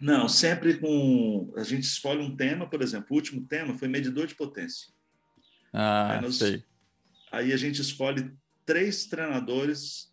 [0.00, 1.52] Não, sempre com.
[1.56, 4.88] A gente escolhe um tema, por exemplo, o último tema foi medidor de potência.
[5.72, 6.36] Ah, aí nós...
[6.36, 6.62] sei.
[7.32, 8.30] Aí a gente escolhe
[8.66, 10.12] três treinadores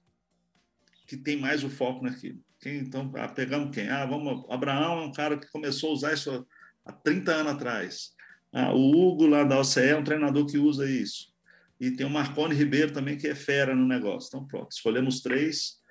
[1.06, 2.40] que tem mais o foco naquilo.
[2.62, 3.90] Quem, então, ah, pegamos quem?
[3.90, 4.46] Ah, vamos.
[4.50, 6.48] Abraão é um cara que começou a usar isso
[6.86, 8.12] há 30 anos atrás.
[8.54, 11.34] Ah, o Hugo lá da OCE é um treinador que usa isso.
[11.80, 14.28] E tem o Marcone Ribeiro também, que é fera no negócio.
[14.30, 15.84] Então, pronto, escolhemos três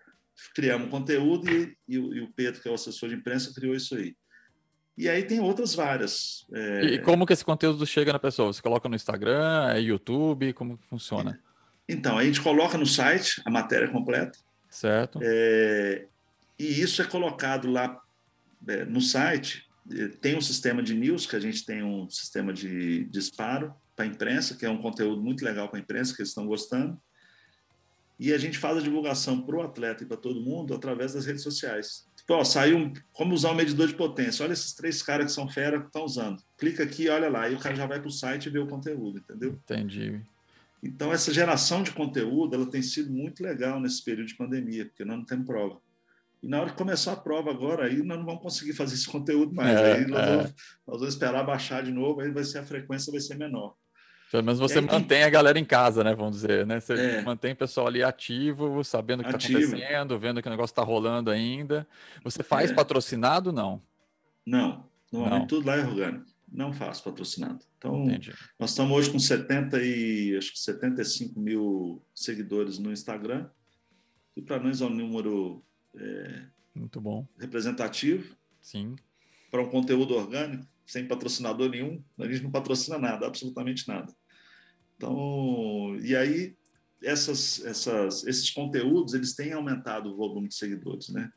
[0.54, 3.94] criamos conteúdo e, e, e, o Pedro, que é o assessor de imprensa, criou isso
[3.94, 4.16] aí.
[4.96, 6.46] E aí tem outras várias.
[6.52, 6.84] É...
[6.84, 8.52] E como que esse conteúdo chega na pessoa?
[8.52, 11.40] Você coloca no Instagram, é YouTube, como que funciona?
[11.92, 14.38] Então, a gente coloca no site a matéria completa.
[14.70, 15.18] Certo.
[15.22, 16.06] É...
[16.58, 18.00] E isso é colocado lá
[18.68, 19.66] é, no site.
[20.20, 24.08] Tem um sistema de news, que a gente tem um sistema de disparo para a
[24.08, 27.00] imprensa, que é um conteúdo muito legal para a imprensa, que eles estão gostando.
[28.18, 31.26] E a gente faz a divulgação para o atleta e para todo mundo através das
[31.26, 34.44] redes sociais, Ó, saiu como usar um medidor de potência.
[34.44, 36.42] Olha esses três caras que são fera que estão usando.
[36.56, 38.66] Clica aqui, olha lá, e o cara já vai para o site e vê o
[38.66, 39.58] conteúdo, entendeu?
[39.64, 40.20] Entendi.
[40.82, 45.04] Então, essa geração de conteúdo ela tem sido muito legal nesse período de pandemia, porque
[45.04, 45.80] nós não temos prova.
[46.42, 49.06] E na hora que começar a prova agora, aí nós não vamos conseguir fazer esse
[49.06, 49.78] conteúdo mais.
[49.78, 50.26] É, aí nós, é.
[50.26, 53.74] vamos, nós, vamos, esperar baixar de novo, aí vai ser a frequência vai ser menor.
[54.32, 56.14] Pelo menos você aí, mantém a galera em casa, né?
[56.14, 56.80] Vamos dizer, né?
[56.80, 57.22] Você é.
[57.22, 60.82] mantém o pessoal ali ativo, sabendo o que está acontecendo, vendo que o negócio está
[60.82, 61.86] rolando ainda.
[62.24, 62.74] Você faz é.
[62.74, 63.80] patrocinado não?
[64.44, 65.46] Não, normalmente não.
[65.46, 66.31] tudo lá é orgânico.
[66.52, 67.64] Não faço patrocinado.
[67.78, 68.34] Então, Entendi.
[68.58, 73.48] nós estamos hoje com 70 e acho que 75 mil seguidores no Instagram.
[74.36, 75.64] E para nós é um número
[75.96, 78.36] é, muito bom representativo.
[78.60, 78.96] Sim.
[79.50, 84.14] Para um conteúdo orgânico, sem patrocinador nenhum, a gente não patrocina nada, absolutamente nada.
[84.96, 86.56] Então, e aí
[87.02, 91.32] essas, essas, esses conteúdos eles têm aumentado o volume de seguidores, né?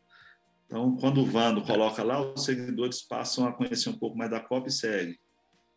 [0.66, 4.40] Então, quando o Vando coloca lá, os seguidores passam a conhecer um pouco mais da
[4.40, 5.20] Copa e segue.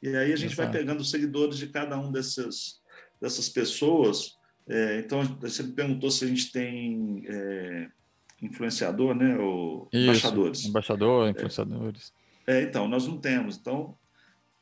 [0.02, 0.70] E aí a gente Exato.
[0.70, 2.80] vai pegando os seguidores de cada um dessas,
[3.20, 4.36] dessas pessoas.
[4.66, 7.88] É, então, você me perguntou se a gente tem é,
[8.40, 9.36] influenciador, né?
[9.38, 10.64] Ou Isso, embaixadores.
[10.64, 12.12] Embaixador, influenciadores.
[12.46, 13.56] É, então, nós não temos.
[13.56, 13.96] Então,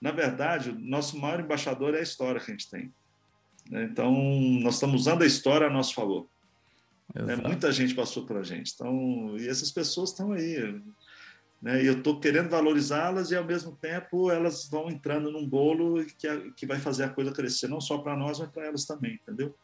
[0.01, 2.93] na verdade, o nosso maior embaixador é a história que a gente tem.
[3.70, 4.12] Então,
[4.61, 6.29] nós estamos usando a história a nosso favor.
[7.24, 7.36] Né?
[7.36, 8.72] Muita gente passou por a gente.
[8.74, 10.80] Então, e essas pessoas estão aí.
[11.60, 11.82] Né?
[11.82, 16.28] E eu estou querendo valorizá-las e, ao mesmo tempo, elas vão entrando num bolo que,
[16.52, 19.54] que vai fazer a coisa crescer, não só para nós, mas para elas também, entendeu?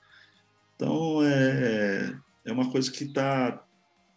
[0.75, 3.65] Então, é, é uma coisa que está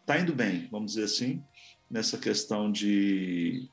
[0.05, 1.43] tá indo bem, vamos dizer assim,
[1.89, 3.69] nessa questão de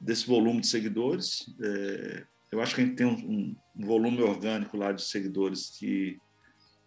[0.00, 1.52] desse volume de seguidores.
[1.60, 6.18] É, eu acho que a gente tem um, um, volume orgânico lá de seguidores que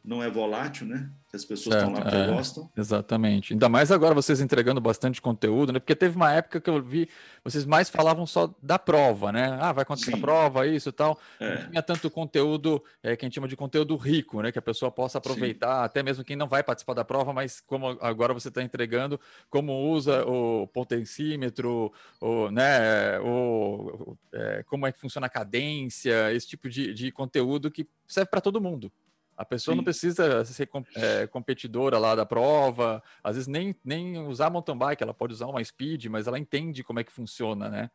[0.04, 1.10] não é volátil, né?
[1.34, 2.70] As pessoas certo, estão lá porque é, gostam.
[2.78, 3.54] Exatamente.
[3.54, 5.80] Ainda mais agora vocês entregando bastante conteúdo, né?
[5.80, 7.10] Porque teve uma época que eu vi,
[7.44, 9.58] vocês mais falavam só da prova, né?
[9.60, 10.18] Ah, vai acontecer Sim.
[10.18, 11.20] a prova, isso e tal.
[11.40, 11.64] É.
[11.64, 14.52] Não tinha tanto conteúdo, é, que a gente chama de conteúdo rico, né?
[14.52, 15.86] Que a pessoa possa aproveitar, Sim.
[15.86, 19.90] até mesmo quem não vai participar da prova, mas como agora você está entregando, como
[19.90, 21.92] usa o potencímetro,
[22.22, 23.20] o, né?
[23.22, 28.30] O, é, como é que funciona a cadência, esse tipo de, de conteúdo que serve
[28.30, 28.92] para todo mundo.
[29.36, 29.78] A pessoa Sim.
[29.78, 35.04] não precisa ser é, competidora lá da prova, às vezes nem, nem usar mountain bike,
[35.04, 37.92] ela pode usar uma speed, mas ela entende como é que funciona, né?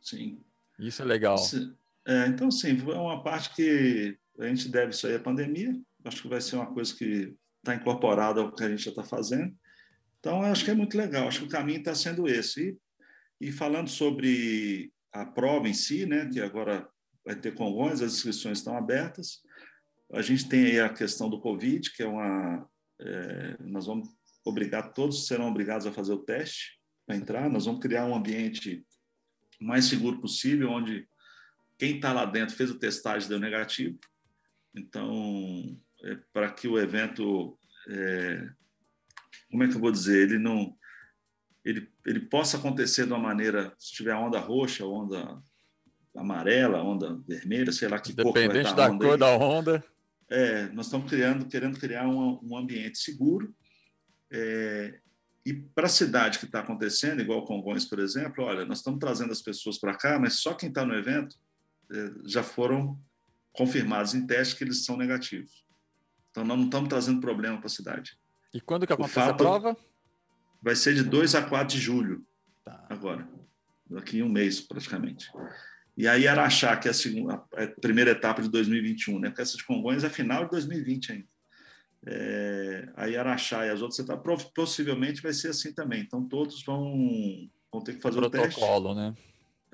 [0.00, 0.40] Sim.
[0.78, 1.36] Isso é legal.
[2.06, 5.72] É, então, sim, é uma parte que a gente deve isso aí à pandemia.
[6.04, 9.04] Acho que vai ser uma coisa que está incorporada ao que a gente já está
[9.04, 9.54] fazendo.
[10.18, 11.28] Então, acho que é muito legal.
[11.28, 12.76] Acho que o caminho está sendo esse.
[13.40, 16.88] E, e falando sobre a prova em si, né, que agora
[17.24, 19.42] vai ter Congonhas, as inscrições estão abertas.
[20.12, 22.68] A gente tem aí a questão do Covid, que é uma.
[23.00, 24.08] É, nós vamos
[24.44, 27.48] obrigar, todos serão obrigados a fazer o teste para entrar.
[27.48, 28.84] Nós vamos criar um ambiente
[29.60, 31.08] mais seguro possível, onde
[31.78, 33.98] quem está lá dentro fez o testagem deu negativo.
[34.74, 37.58] Então, é, para que o evento,
[37.88, 38.48] é,
[39.50, 40.76] como é que eu vou dizer, ele não,
[41.64, 45.42] ele, ele possa acontecer de uma maneira, se tiver onda roxa, onda
[46.14, 49.18] amarela, onda vermelha, sei lá que Dependente cor vai estar da cor aí.
[49.18, 49.84] da onda.
[50.32, 53.54] É, nós estamos criando, querendo criar um, um ambiente seguro.
[54.30, 54.98] É,
[55.44, 59.30] e para a cidade que está acontecendo, igual Congonhas, por exemplo, olha, nós estamos trazendo
[59.30, 61.36] as pessoas para cá, mas só quem está no evento
[61.90, 62.98] é, já foram
[63.52, 65.66] confirmados em teste que eles são negativos.
[66.30, 68.18] Então, nós não estamos trazendo problema para a cidade.
[68.54, 69.76] E quando que acontece a prova?
[70.62, 72.24] Vai ser de 2 a 4 de julho,
[72.64, 72.86] tá.
[72.88, 73.28] agora.
[73.90, 75.30] Daqui em um mês, praticamente.
[75.96, 79.28] E aí Araxá, que é a, segunda, a primeira etapa de 2021, né?
[79.28, 81.32] Porque essa de Congonhas é final de 2020 ainda.
[82.04, 86.00] É, aí Araxá e as outras etapas possivelmente vai ser assim também.
[86.00, 89.14] Então todos vão, vão ter que fazer o, o protocolo, né?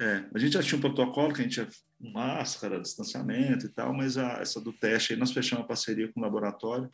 [0.00, 1.68] É, a gente já tinha um protocolo que a gente tinha
[2.00, 6.20] máscara, distanciamento e tal, mas a, essa do teste aí nós fechamos uma parceria com
[6.20, 6.90] o laboratório,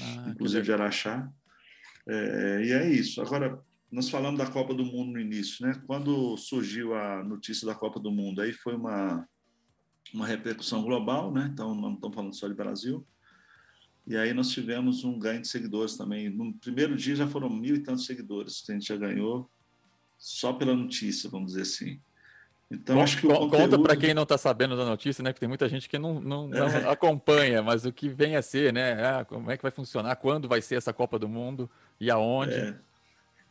[0.00, 1.28] ah, inclusive de Araxá.
[2.06, 3.20] É, e é isso.
[3.20, 3.60] Agora,
[3.90, 5.80] nós falamos da Copa do Mundo no início, né?
[5.86, 9.26] Quando surgiu a notícia da Copa do Mundo, aí foi uma
[10.12, 11.50] uma repercussão global, né?
[11.52, 13.06] Então não estamos falando só de Brasil.
[14.06, 16.30] E aí nós tivemos um ganho de seguidores também.
[16.30, 19.50] No primeiro dia já foram mil e tantos seguidores que a gente já ganhou
[20.16, 22.00] só pela notícia, vamos dizer assim.
[22.70, 23.50] Então, acho que o conteúdo...
[23.50, 25.32] Conta para quem não está sabendo da notícia, né?
[25.32, 26.90] Que tem muita gente que não, não, não é.
[26.90, 28.92] acompanha, mas o que vem a ser, né?
[29.02, 30.16] Ah, como é que vai funcionar?
[30.16, 32.54] Quando vai ser essa Copa do Mundo e aonde?
[32.54, 32.78] É.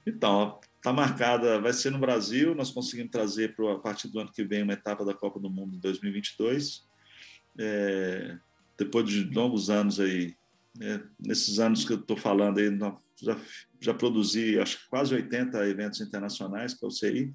[0.07, 4.31] Então, está marcada, vai ser no Brasil, nós conseguimos trazer para a partir do ano
[4.31, 6.87] que vem uma etapa da Copa do Mundo em 2022.
[7.59, 8.37] É,
[8.77, 10.35] depois de longos anos aí
[10.79, 12.69] É, nesses anos que eu estou falando aí,
[13.19, 13.35] já,
[13.81, 17.33] já produzi acho que quase 80 eventos internacionais para o CI,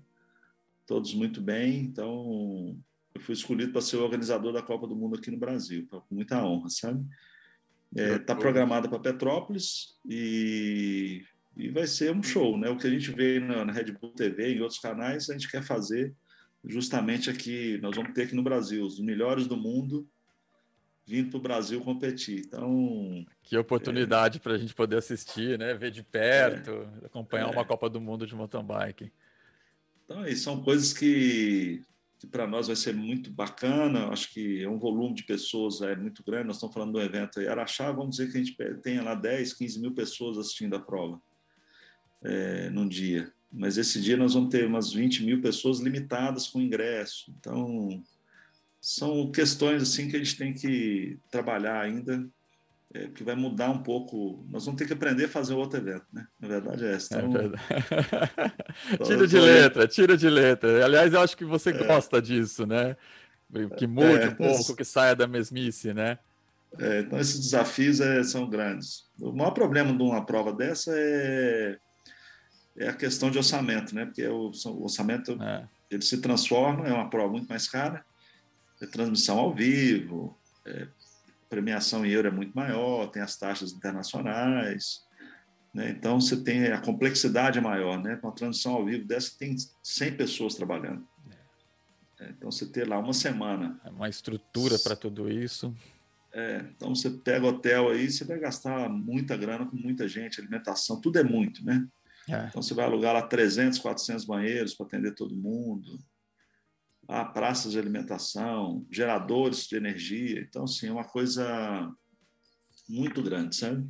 [0.86, 1.80] todos muito bem.
[1.80, 2.78] Então,
[3.12, 6.14] eu fui escolhido para ser o organizador da Copa do Mundo aqui no Brasil, com
[6.14, 7.04] muita honra, sabe?
[7.94, 11.24] Está é, tá programada para Petrópolis e,
[11.56, 12.70] e vai ser um show, né?
[12.70, 15.34] O que a gente vê na, na Red Bull TV e em outros canais, a
[15.34, 16.14] gente quer fazer
[16.64, 17.78] justamente aqui.
[17.82, 20.08] Nós vamos ter aqui no Brasil os melhores do mundo
[21.06, 22.42] vindo para o Brasil competir.
[22.46, 23.26] Então.
[23.42, 24.40] Que oportunidade é...
[24.40, 25.74] para a gente poder assistir, né?
[25.74, 27.06] Ver de perto, é...
[27.06, 27.50] acompanhar é...
[27.50, 29.12] uma Copa do Mundo de mountain bike.
[30.04, 31.82] Então, e são coisas que,
[32.18, 34.08] que para nós vai ser muito bacana.
[34.08, 36.46] Acho que é um volume de pessoas é muito grande.
[36.46, 37.46] Nós estamos falando do evento aí.
[37.46, 41.20] Araxá, vamos dizer que a gente tenha lá 10, 15 mil pessoas assistindo a prova
[42.24, 43.32] é, num dia.
[43.52, 47.32] Mas esse dia nós vamos ter umas 20 mil pessoas limitadas com ingresso.
[47.38, 48.02] Então,
[48.80, 52.26] são questões assim que a gente tem que trabalhar ainda,
[52.94, 54.44] é, que vai mudar um pouco.
[54.50, 56.26] Nós vamos ter que aprender a fazer outro evento, né?
[56.40, 57.14] Na verdade é essa.
[57.14, 57.62] É então, é verdade.
[59.04, 60.84] tira de letra, tira de letra.
[60.84, 61.86] Aliás, eu acho que você é.
[61.86, 62.96] gosta disso, né?
[63.76, 66.18] Que mude é, um pouco, que saia da mesmice, né?
[66.78, 69.04] É, então, esses desafios é, são grandes.
[69.20, 71.78] O maior problema de uma prova dessa é,
[72.76, 74.06] é a questão de orçamento, né?
[74.06, 75.36] Porque o, o orçamento
[75.90, 78.04] ele se transforma, é uma prova muito mais cara,
[78.80, 80.86] é transmissão ao vivo, é,
[81.48, 85.04] premiação em euro é muito maior, tem as taxas internacionais,
[85.74, 85.90] né?
[85.90, 88.16] então você tem a complexidade é maior, né?
[88.16, 91.06] Com a transmissão ao vivo dessa tem 100 pessoas trabalhando.
[92.18, 93.78] É, então você ter lá uma semana.
[93.84, 95.74] É uma estrutura para tudo isso.
[96.32, 101.00] É, então você pega hotel aí, você vai gastar muita grana com muita gente, alimentação,
[101.00, 101.86] tudo é muito, né?
[102.28, 102.46] É.
[102.46, 105.98] Então você vai alugar lá 300, 400 banheiros para atender todo mundo
[107.08, 110.40] a praças de alimentação, geradores de energia.
[110.40, 111.90] Então, assim, é uma coisa
[112.88, 113.86] muito grande, sabe?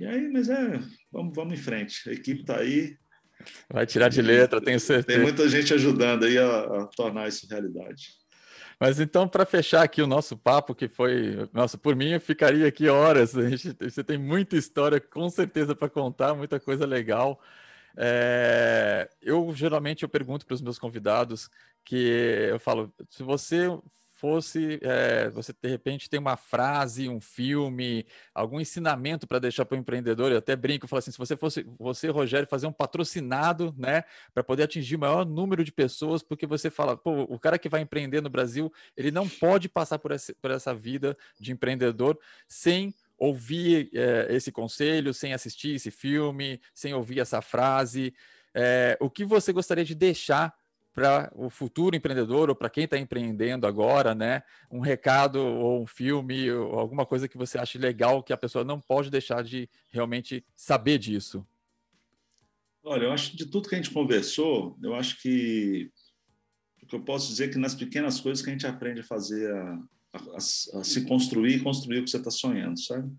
[0.00, 0.80] E aí, mas é,
[1.12, 2.08] vamos, vamos em frente.
[2.08, 2.96] A equipe está aí.
[3.70, 5.18] Vai tirar de letra, tenho certeza.
[5.18, 8.14] Tem muita gente ajudando aí a, a tornar isso realidade.
[8.78, 11.48] Mas então, para fechar aqui o nosso papo, que foi.
[11.52, 13.36] Nossa, por mim eu ficaria aqui horas.
[13.36, 17.40] A gente, você tem muita história, com certeza, para contar, muita coisa legal.
[17.96, 21.48] É, eu geralmente eu pergunto para os meus convidados
[21.84, 21.96] que
[22.50, 23.68] eu falo, se você
[24.24, 29.76] fosse, é, você de repente tem uma frase, um filme, algum ensinamento para deixar para
[29.76, 32.72] o empreendedor, eu até brinco, eu falo assim, se você fosse, você, Rogério, fazer um
[32.72, 34.02] patrocinado, né,
[34.32, 37.68] para poder atingir o maior número de pessoas, porque você fala, pô, o cara que
[37.68, 42.18] vai empreender no Brasil, ele não pode passar por essa, por essa vida de empreendedor
[42.48, 48.14] sem ouvir é, esse conselho, sem assistir esse filme, sem ouvir essa frase.
[48.54, 50.54] É, o que você gostaria de deixar
[50.94, 54.44] para o futuro empreendedor ou para quem está empreendendo agora, né?
[54.70, 58.64] Um recado ou um filme ou alguma coisa que você ache legal que a pessoa
[58.64, 61.44] não pode deixar de realmente saber disso.
[62.84, 65.90] Olha, eu acho de tudo que a gente conversou, eu acho que
[66.80, 69.04] o que eu posso dizer é que nas pequenas coisas que a gente aprende a
[69.04, 69.78] fazer, a,
[70.12, 73.10] a, a se construir e construir o que você está sonhando, sabe?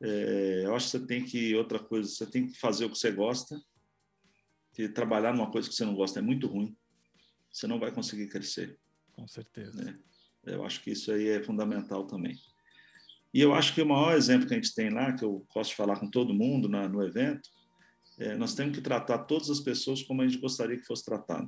[0.00, 2.96] É, eu acho que você tem que outra coisa, você tem que fazer o que
[2.96, 3.60] você gosta
[4.72, 6.76] que trabalhar numa coisa que você não gosta é muito ruim,
[7.52, 8.78] você não vai conseguir crescer.
[9.12, 9.82] Com certeza.
[9.82, 9.98] Né?
[10.44, 12.38] Eu acho que isso aí é fundamental também.
[13.32, 15.74] E eu acho que o maior exemplo que a gente tem lá, que eu posso
[15.74, 17.48] falar com todo mundo na, no evento,
[18.18, 21.46] é, nós temos que tratar todas as pessoas como a gente gostaria que fosse tratado.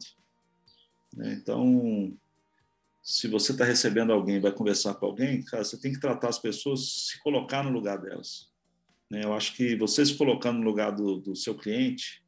[1.14, 1.34] Né?
[1.34, 2.16] Então,
[3.02, 6.38] se você está recebendo alguém, vai conversar com alguém, cara, você tem que tratar as
[6.38, 8.50] pessoas, se colocar no lugar delas.
[9.10, 9.24] Né?
[9.24, 12.21] Eu acho que você se colocando no lugar do, do seu cliente,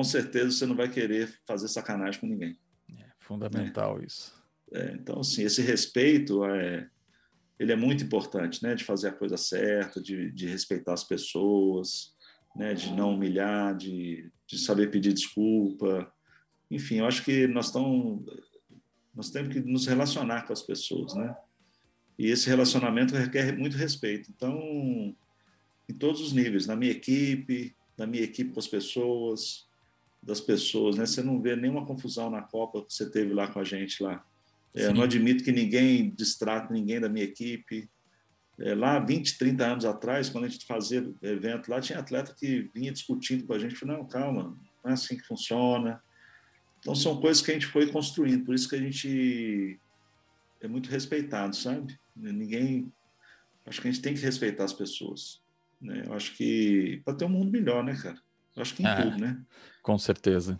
[0.00, 2.58] com certeza você não vai querer fazer sacanagem com ninguém.
[2.98, 4.06] É fundamental né?
[4.06, 4.32] isso.
[4.72, 6.88] É, então, assim, esse respeito é,
[7.58, 8.74] ele é muito importante, né?
[8.74, 12.14] De fazer a coisa certa, de, de respeitar as pessoas,
[12.56, 12.72] né?
[12.72, 16.10] De não humilhar, de, de saber pedir desculpa.
[16.70, 18.24] Enfim, eu acho que nós estamos
[19.14, 21.36] nós temos que nos relacionar com as pessoas, né?
[22.18, 24.30] E esse relacionamento requer muito respeito.
[24.34, 25.14] Então,
[25.86, 29.68] em todos os níveis, na minha equipe, na minha equipe com as pessoas,
[30.22, 31.06] das pessoas, né?
[31.06, 34.24] Você não vê nenhuma confusão na Copa que você teve lá com a gente lá.
[34.74, 37.88] É, não admito que ninguém distrate ninguém da minha equipe.
[38.58, 42.70] É, lá, 20, 30 anos atrás, quando a gente fazia evento lá, tinha atleta que
[42.74, 46.02] vinha discutindo com a gente, não, calma, não é assim que funciona.
[46.78, 49.78] Então, são coisas que a gente foi construindo, por isso que a gente
[50.60, 51.98] é muito respeitado, sabe?
[52.14, 52.92] Ninguém...
[53.66, 55.40] Acho que a gente tem que respeitar as pessoas.
[55.80, 56.04] Né?
[56.06, 58.20] Eu acho que para ter um mundo melhor, né, cara?
[58.56, 59.02] Eu acho que em é.
[59.02, 59.42] tudo, né?
[59.82, 60.58] Com certeza.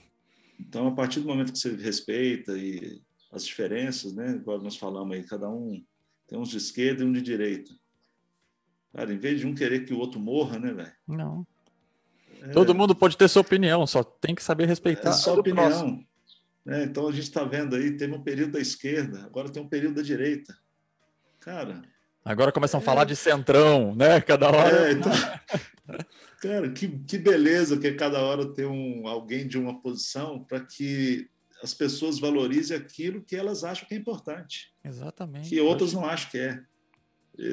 [0.58, 3.00] Então, a partir do momento que você respeita e
[3.32, 4.32] as diferenças, né?
[4.32, 5.82] Igual nós falamos aí, cada um
[6.26, 7.72] tem uns de esquerda e um de direita.
[8.92, 10.92] Cara, em vez de um querer que o outro morra, né, velho?
[11.06, 11.46] Não.
[12.42, 12.48] É...
[12.48, 15.10] Todo mundo pode ter sua opinião, só tem que saber respeitar.
[15.10, 16.04] É sua opinião.
[16.66, 19.68] É, então a gente está vendo aí, teve um período da esquerda, agora tem um
[19.68, 20.56] período da direita.
[21.40, 21.82] Cara.
[22.24, 22.82] Agora começam é...
[22.82, 24.20] a falar de centrão, né?
[24.20, 24.88] Cada hora.
[24.88, 25.12] É, então...
[26.40, 31.28] Cara, que, que beleza que cada hora tem um, alguém de uma posição para que
[31.62, 34.72] as pessoas valorizem aquilo que elas acham que é importante.
[34.82, 35.50] Exatamente.
[35.50, 36.62] Que outras não acham que é.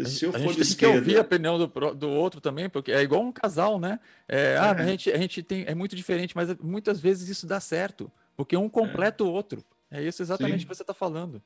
[0.06, 0.94] Se eu a for gente tem esquerda...
[0.94, 4.00] que ouvir a opinião do, do outro também, porque é igual um casal, né?
[4.28, 4.58] É, é.
[4.58, 8.12] Ah, a gente, a gente tem, é muito diferente, mas muitas vezes isso dá certo,
[8.36, 9.64] porque um completa o outro.
[9.92, 10.68] É isso exatamente Sim.
[10.68, 11.42] que você está falando.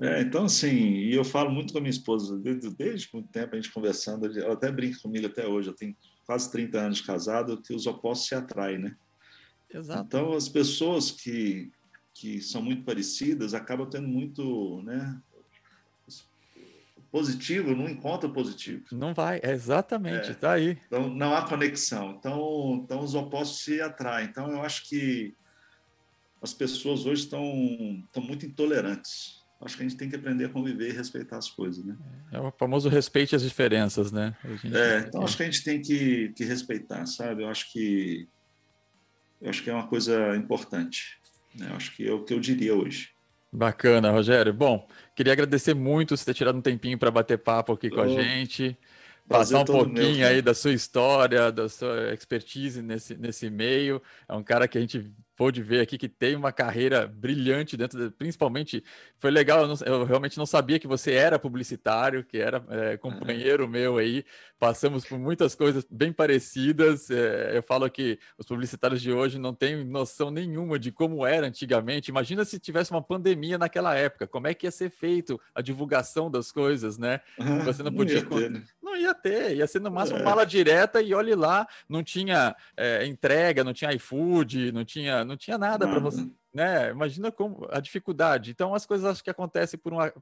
[0.00, 3.54] É, então, assim, e eu falo muito com a minha esposa, desde, desde muito tempo
[3.54, 5.94] a gente conversando, ela até brinca comigo até hoje, eu tenho
[6.24, 8.96] quase 30 anos de casado, que os opostos se atraem, né?
[9.72, 10.04] Exato.
[10.06, 11.70] Então, as pessoas que,
[12.14, 15.20] que são muito parecidas acabam tendo muito, né?
[17.12, 18.84] Positivo não encontra positivo.
[18.92, 20.46] Não vai, é exatamente, é.
[20.46, 20.78] aí.
[20.86, 22.12] Então, não há conexão.
[22.12, 24.28] Então, então, os opostos se atraem.
[24.28, 25.34] Então, eu acho que
[26.40, 27.44] as pessoas hoje estão,
[28.06, 31.50] estão muito intolerantes acho que a gente tem que aprender a conviver e respeitar as
[31.50, 31.96] coisas, né?
[32.32, 34.34] É o famoso respeite as diferenças, né?
[34.72, 37.42] É, então acho que a gente tem que, que respeitar, sabe?
[37.42, 38.28] Eu acho que
[39.40, 41.18] eu acho que é uma coisa importante.
[41.54, 41.68] Né?
[41.70, 43.10] Eu acho que é o que eu diria hoje.
[43.52, 44.52] Bacana, Rogério.
[44.52, 48.08] Bom, queria agradecer muito você ter tirado um tempinho para bater papo aqui com a
[48.08, 48.78] gente,
[49.28, 54.00] passar um pouquinho meu, aí da sua história, da sua expertise nesse, nesse meio.
[54.28, 57.98] É um cara que a gente pôde ver aqui que tem uma carreira brilhante dentro,
[57.98, 58.84] de, principalmente
[59.16, 59.62] foi legal.
[59.62, 63.96] Eu, não, eu, realmente não sabia que você era publicitário, que era é, companheiro meu
[63.96, 64.22] aí.
[64.60, 67.10] Passamos por muitas coisas bem parecidas.
[67.10, 71.46] É, eu falo que os publicitários de hoje não têm noção nenhuma de como era
[71.46, 72.10] antigamente.
[72.10, 76.30] Imagina se tivesse uma pandemia naquela época, como é que ia ser feito a divulgação
[76.30, 77.22] das coisas, né?
[77.64, 78.22] Você não podia.
[78.22, 78.62] Não ia ter, né?
[78.82, 80.22] não ia, ter ia ser no máximo é.
[80.22, 85.38] mala direta e olhe lá, não tinha é, entrega, não tinha iFood, não tinha não
[85.38, 86.90] tinha nada para você, né?
[86.90, 88.50] Imagina como a dificuldade.
[88.50, 90.12] Então as coisas acho que acontecem por uma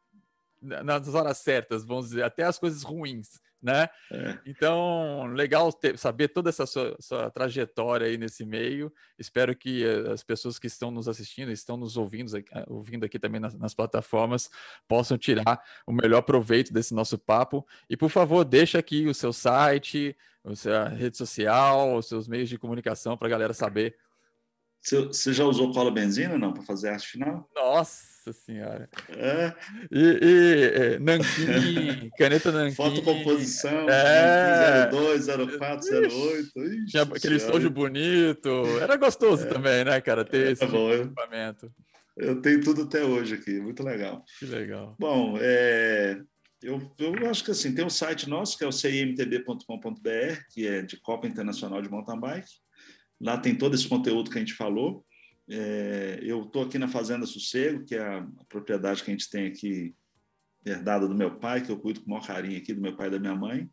[0.61, 3.89] nas horas certas, vamos dizer, até as coisas ruins, né?
[4.11, 4.39] É.
[4.47, 8.93] Então, legal ter, saber toda essa sua, sua, trajetória aí nesse meio.
[9.19, 13.19] Espero que eh, as pessoas que estão nos assistindo, estão nos ouvindo, eh, ouvindo aqui
[13.19, 14.51] também nas, nas plataformas,
[14.87, 17.67] possam tirar o melhor proveito desse nosso papo.
[17.91, 22.49] E, por favor, deixa aqui o seu site, a sua rede social, os seus meios
[22.49, 23.97] de comunicação para a galera saber
[24.83, 27.49] você já usou cola benzina não para fazer arte final?
[27.55, 28.89] Nossa senhora!
[29.11, 29.53] É.
[29.91, 32.75] E, e é, nanquim, caneta nanquim.
[32.75, 34.89] Fotocomposição, é.
[34.91, 36.65] 02, 04, 08.
[36.65, 38.49] Ixi, Tinha aquele estojo bonito.
[38.81, 39.47] Era gostoso é.
[39.47, 41.67] também, né, cara, ter é, esse bom, equipamento.
[42.17, 44.25] Eu, eu tenho tudo até hoje aqui, muito legal.
[44.39, 44.97] Que legal.
[44.99, 46.21] Bom, é,
[46.63, 50.83] eu, eu acho que assim, tem um site nosso que é o cimtb.com.br, que é
[50.83, 52.49] de Copa Internacional de Mountain Bike.
[53.21, 55.05] Lá tem todo esse conteúdo que a gente falou.
[55.49, 59.47] É, eu estou aqui na Fazenda Sossego, que é a, propriedade que a gente tem
[59.47, 59.95] aqui,
[60.65, 63.09] herdada do meu pai, que eu cuido com o maior carinho aqui, do meu pai
[63.09, 63.69] e da minha mãe.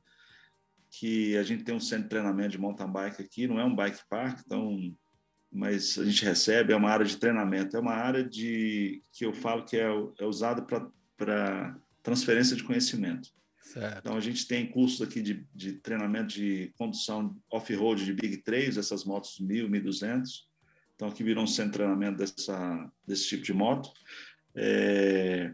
[0.89, 3.75] Que a gente tem um centro de treinamento de mountain bike aqui, não é um
[3.75, 4.95] bike park, então,
[5.51, 9.33] mas a gente recebe, é uma área de treinamento, é uma área de que eu
[9.33, 9.87] falo que é,
[10.19, 10.61] é usada
[11.17, 13.29] para transferência de conhecimento.
[13.65, 13.97] Certo.
[13.97, 18.77] Então, a gente tem cursos aqui de, de treinamento de condução off-road de Big 3,
[18.77, 20.47] essas motos 1000, 1200.
[20.93, 23.91] Então, aqui virou um centro de treinamento dessa, desse tipo de moto.
[24.53, 25.51] É,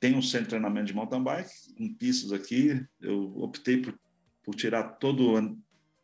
[0.00, 2.84] tem um centro de treinamento de mountain bike, com pistas aqui.
[3.00, 3.96] Eu optei por,
[4.42, 5.36] por tirar todo.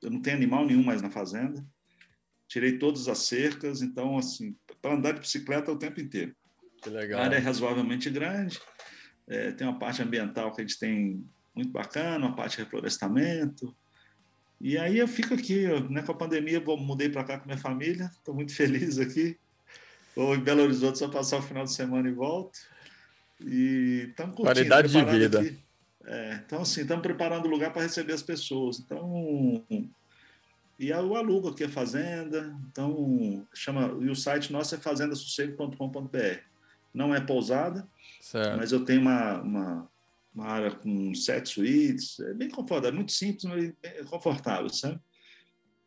[0.00, 1.66] Eu não tenho animal nenhum mais na fazenda.
[2.46, 6.34] Tirei todas as cercas, então, assim, para andar de bicicleta o tempo inteiro.
[6.80, 7.20] Que legal.
[7.20, 8.60] A área é razoavelmente grande.
[9.26, 11.28] É, tem uma parte ambiental que a gente tem
[11.58, 13.74] muito bacana, uma parte de reflorestamento.
[14.60, 17.58] E aí eu fico aqui, né, com a pandemia, vou, mudei para cá com minha
[17.58, 19.36] família, estou muito feliz aqui.
[20.14, 22.58] Vou em Belo Horizonte só passar o final de semana e volto.
[23.40, 24.54] E estamos curtindo.
[24.54, 25.56] Qualidade de vida.
[26.04, 28.80] É, então, assim, estamos preparando o lugar para receber as pessoas.
[28.80, 29.64] Então,
[30.78, 32.56] e eu alugo aqui a fazenda.
[32.70, 36.40] Então, chama, e o site nosso é fazendassossego.com.br.
[36.92, 37.86] Não é pousada,
[38.20, 38.56] certo.
[38.56, 39.90] mas eu tenho uma, uma
[40.38, 45.00] uma área com sete suítes, é bem confortável, é muito simples, mas é confortável, sabe?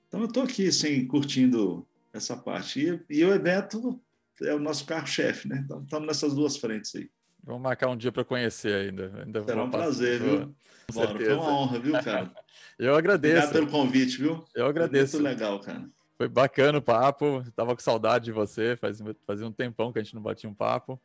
[0.08, 2.82] Então eu estou aqui, assim, curtindo essa parte.
[3.10, 4.02] E, e o evento
[4.42, 5.62] é o nosso carro-chefe, né?
[5.64, 7.10] Então estamos nessas duas frentes aí.
[7.42, 9.24] Vamos marcar um dia para conhecer ainda.
[9.24, 10.56] ainda Será um prazer, viu?
[10.94, 12.32] Bora, foi uma honra, viu, cara?
[12.78, 13.48] eu agradeço.
[13.48, 14.46] Obrigado pelo convite, viu?
[14.54, 15.14] Eu agradeço.
[15.14, 15.90] Foi muito legal, cara.
[16.18, 17.44] Foi bacana o papo.
[17.56, 18.76] Tava com saudade de você.
[18.76, 21.02] Faz, fazia um tempão que a gente não batia um papo.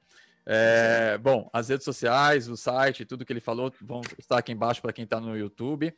[0.49, 4.81] É, bom, as redes sociais, o site, tudo que ele falou vão estar aqui embaixo
[4.81, 5.93] para quem está no YouTube.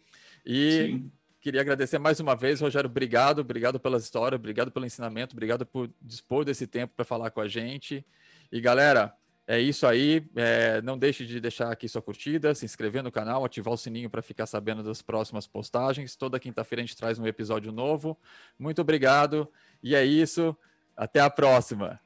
[0.44, 1.12] E Sim.
[1.40, 2.88] queria agradecer mais uma vez, Rogério.
[2.88, 7.42] Obrigado, obrigado pelas histórias, obrigado pelo ensinamento, obrigado por dispor desse tempo para falar com
[7.42, 8.04] a gente.
[8.50, 9.14] E galera,
[9.46, 10.26] é isso aí.
[10.34, 14.08] É, não deixe de deixar aqui sua curtida, se inscrever no canal, ativar o sininho
[14.08, 16.16] para ficar sabendo das próximas postagens.
[16.16, 18.18] Toda quinta-feira a gente traz um episódio novo.
[18.58, 19.46] Muito obrigado.
[19.82, 20.56] E é isso.
[20.96, 22.00] Até a próxima.